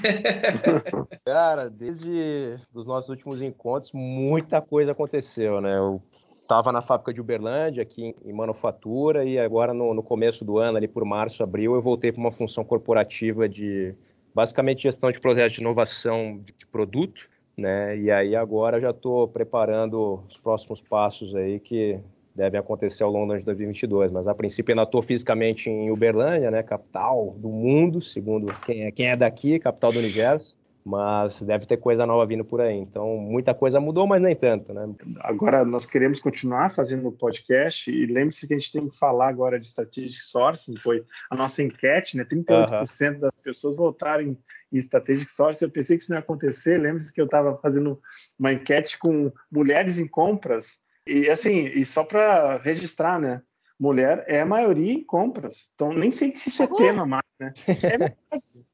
Cara, 1.25 1.71
desde 1.71 2.59
os 2.75 2.85
nossos 2.85 3.09
últimos 3.09 3.41
encontros, 3.41 3.93
muita 3.93 4.61
coisa 4.61 4.91
aconteceu, 4.91 5.61
né? 5.61 5.79
Eu 5.79 6.03
estava 6.43 6.73
na 6.73 6.83
fábrica 6.83 7.13
de 7.13 7.21
Uberlândia, 7.21 7.85
aqui 7.85 8.13
em 8.25 8.33
manufatura, 8.33 9.25
e 9.25 9.39
agora 9.39 9.73
no, 9.73 9.95
no 9.95 10.03
começo 10.03 10.45
do 10.45 10.59
ano, 10.59 10.79
ali 10.79 10.89
por 10.89 11.05
março, 11.05 11.45
abril, 11.45 11.77
eu 11.77 11.81
voltei 11.81 12.11
para 12.11 12.21
uma 12.21 12.33
função 12.33 12.65
corporativa 12.65 13.49
de 13.49 13.95
basicamente 14.35 14.83
gestão 14.83 15.11
de 15.11 15.21
projetos 15.21 15.53
de 15.55 15.61
inovação 15.61 16.39
de, 16.39 16.53
de 16.57 16.67
produto, 16.67 17.29
né? 17.57 17.97
E 17.99 18.11
aí 18.11 18.35
agora 18.35 18.81
já 18.81 18.91
estou 18.91 19.29
preparando 19.29 20.23
os 20.29 20.37
próximos 20.39 20.81
passos 20.81 21.35
aí 21.35 21.61
que 21.61 21.99
devem 22.35 22.61
acontecer 22.61 23.03
ao 23.03 23.11
longo 23.11 23.37
de 23.37 23.45
2022, 23.45 24.11
mas 24.11 24.27
a 24.27 24.35
princípio 24.35 24.73
ainda 24.73 24.85
estou 24.85 25.03
fisicamente 25.03 25.69
em 25.69 25.91
Uberlândia, 25.91 26.51
né, 26.51 26.63
capital 26.63 27.35
do 27.37 27.49
mundo, 27.49 28.01
segundo 28.01 28.47
quem 28.65 28.85
é, 28.85 28.91
quem 28.91 29.09
é 29.09 29.17
daqui, 29.17 29.59
capital 29.59 29.93
do 29.93 29.99
universo, 29.99 30.57
mas 30.85 31.43
deve 31.43 31.67
ter 31.67 31.77
coisa 31.77 32.07
nova 32.07 32.27
vindo 32.27 32.45
por 32.45 32.61
aí. 32.61 32.77
Então, 32.77 33.17
muita 33.17 33.55
coisa 33.55 33.81
mudou, 33.81 34.07
mas 34.07 34.21
nem 34.21 34.35
tanto, 34.35 34.73
né? 34.73 34.89
Agora, 35.21 35.65
nós 35.65 35.85
queremos 35.85 36.19
continuar 36.19 36.71
fazendo 36.71 37.09
o 37.09 37.13
podcast 37.13 37.91
e 37.91 38.07
lembre-se 38.07 38.47
que 38.47 38.55
a 38.55 38.59
gente 38.59 38.73
tem 38.73 38.89
que 38.89 38.97
falar 38.97 39.29
agora 39.29 39.59
de 39.59 39.67
strategic 39.67 40.23
sourcing, 40.23 40.77
foi 40.77 41.05
a 41.31 41.37
nossa 41.37 41.63
enquete, 41.63 42.17
né? 42.17 42.25
38% 42.25 43.19
das 43.19 43.37
pessoas 43.37 43.77
votarem 43.77 44.37
em 44.73 44.79
strategic 44.79 45.31
sourcing. 45.31 45.65
Eu 45.65 45.71
pensei 45.71 45.97
que 45.97 46.03
isso 46.03 46.11
não 46.11 46.19
ia 46.19 46.23
acontecer. 46.23 46.79
Lembre-se 46.79 47.13
que 47.13 47.21
eu 47.21 47.27
estava 47.27 47.57
fazendo 47.59 48.01
uma 48.39 48.53
enquete 48.53 48.99
com 48.99 49.31
mulheres 49.51 49.99
em 49.99 50.07
compras 50.07 50.79
e 51.07 51.29
assim, 51.29 51.67
e 51.67 51.85
só 51.85 52.05
para 52.05 52.57
registrar, 52.59 53.19
né? 53.19 53.43
Mulher 53.81 54.23
é 54.29 54.43
a 54.43 54.47
maioria 54.47 54.93
em 54.93 55.03
compras. 55.03 55.71
Então, 55.75 55.91
nem 55.91 56.11
sei 56.11 56.37
se 56.37 56.51
isso 56.51 56.63
é 56.63 56.67
tema 56.67 57.07
mais, 57.07 57.25
né? 57.41 57.55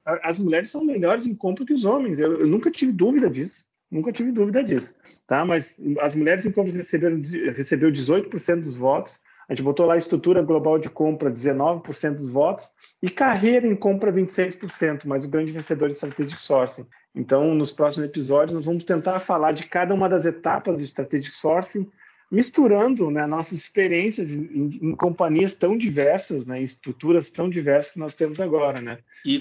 É. 0.05 0.21
As 0.23 0.39
mulheres 0.39 0.69
são 0.69 0.85
melhores 0.85 1.27
em 1.27 1.35
compra 1.35 1.65
que 1.65 1.73
os 1.73 1.85
homens. 1.85 2.19
Eu, 2.19 2.41
eu, 2.41 2.47
nunca 2.47 2.71
tive 2.73 2.91
dúvida 2.91 3.31
disso. 3.31 3.65
Nunca 3.89 4.11
tive 4.11 4.33
dúvida 4.33 4.65
disso. 4.65 4.97
Tá? 5.27 5.45
Mas 5.45 5.81
as 6.01 6.15
mulheres 6.15 6.45
em 6.45 6.51
compras 6.51 6.75
receberam 6.75 7.23
recebeu 7.55 7.91
18% 7.91 8.61
dos 8.61 8.77
votos. 8.77 9.21
A 9.49 9.55
gente 9.55 9.63
botou 9.63 9.87
lá 9.87 9.95
a 9.95 9.99
estrutura 9.99 10.43
global 10.43 10.77
de 10.77 10.91
compra, 10.91 11.31
19% 11.31 12.15
dos 12.17 12.29
votos, 12.29 12.69
e 13.01 13.09
carreira 13.09 13.65
em 13.65 13.77
compra, 13.77 14.13
26%, 14.13 15.03
mas 15.05 15.25
o 15.25 15.29
grande 15.29 15.53
vencedor 15.53 15.89
é 15.89 15.93
Strategic 15.93 16.41
Sourcing. 16.43 16.85
Então, 17.15 17.55
nos 17.55 17.71
próximos 17.71 18.07
episódios, 18.07 18.57
nós 18.57 18.65
vamos 18.65 18.83
tentar 18.83 19.21
falar 19.21 19.53
de 19.53 19.67
cada 19.67 19.95
uma 19.95 20.09
das 20.09 20.25
etapas 20.25 20.79
de 20.79 20.85
Strategic 20.85 21.35
Sourcing, 21.35 21.89
misturando 22.31 23.11
né, 23.11 23.27
nossas 23.27 23.59
experiências 23.59 24.33
em, 24.33 24.79
em, 24.83 24.97
companhias 24.97 25.55
tão 25.55 25.77
diversas, 25.77 26.45
né, 26.45 26.61
em 26.61 26.65
estruturas 26.65 27.31
tão 27.31 27.49
diversas 27.49 27.93
que 27.93 27.99
nós 27.99 28.15
temos 28.15 28.41
agora, 28.41 28.81
né? 28.81 28.99
E. 29.25 29.39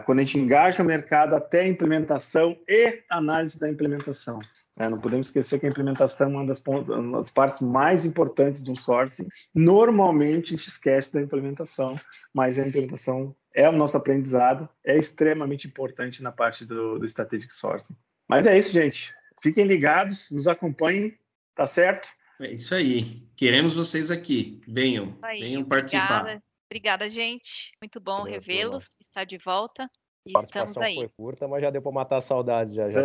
quando 0.06 0.20
a 0.20 0.24
gente 0.24 0.40
engaja 0.40 0.82
o 0.82 0.86
mercado 0.86 1.36
até 1.36 1.62
a 1.62 1.68
implementação 1.68 2.58
e 2.68 3.04
análise 3.10 3.60
da 3.60 3.70
implementação. 3.70 4.40
É, 4.78 4.90
não 4.90 5.00
podemos 5.00 5.28
esquecer 5.28 5.60
que 5.60 5.66
a 5.66 5.70
implementação 5.70 6.28
é 6.28 6.30
uma 6.30 6.46
das, 6.46 6.62
uma 6.66 7.20
das, 7.20 7.30
partes 7.30 7.62
mais 7.62 8.06
importantes 8.06 8.62
do 8.62 8.76
sourcing. 8.76 9.28
Normalmente 9.54 10.54
a 10.54 10.58
gente 10.58 10.68
esquece 10.68 11.14
da 11.14 11.22
implementação, 11.22 12.00
mas 12.34 12.58
a 12.58 12.68
implementação 12.68 13.36
é 13.54 13.70
o 13.70 13.74
nosso 13.74 13.98
aprendizado, 13.98 14.68
é 14.84 14.98
extremamente 14.98 15.68
importante 15.68 16.24
na 16.24 16.32
parte 16.32 16.66
do, 16.66 16.98
do 16.98 17.06
strategic 17.06 17.54
sourcing. 17.54 17.96
Mas 18.28 18.48
é 18.48 18.58
isso, 18.58 18.72
gente. 18.72 19.14
Fiquem 19.42 19.68
ligados, 19.68 20.32
nos 20.32 20.48
acompanhem, 20.48 21.16
tá 21.54 21.68
certo? 21.68 22.08
É 22.40 22.52
isso 22.52 22.74
aí. 22.74 23.28
Queremos 23.36 23.76
vocês 23.76 24.10
aqui. 24.10 24.60
Venham, 24.68 25.18
aí, 25.22 25.40
venham 25.40 25.66
participar. 25.66 26.22
Obrigada. 26.22 26.53
Obrigada, 26.74 27.08
gente. 27.08 27.72
Muito 27.80 28.00
bom 28.00 28.24
revê-los, 28.24 28.98
estar 29.00 29.26
de 29.26 29.38
volta. 29.38 29.88
E 30.26 30.32
a 30.36 30.42
estamos 30.42 30.76
aí. 30.78 30.96
foi 30.96 31.10
curta, 31.10 31.48
mas 31.48 31.62
já 31.62 31.70
deu 31.70 31.84
para 31.84 31.92
matar 31.92 32.18
a 32.18 32.22
saudade. 32.22 32.74
Já, 32.74 32.90
já 32.90 33.02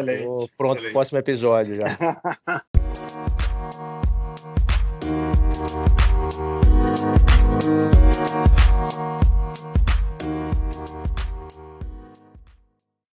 pronto 0.56 0.80
para 0.80 0.88
o 0.88 0.92
próximo 0.92 1.18
episódio. 1.18 1.74
Já. 1.74 1.84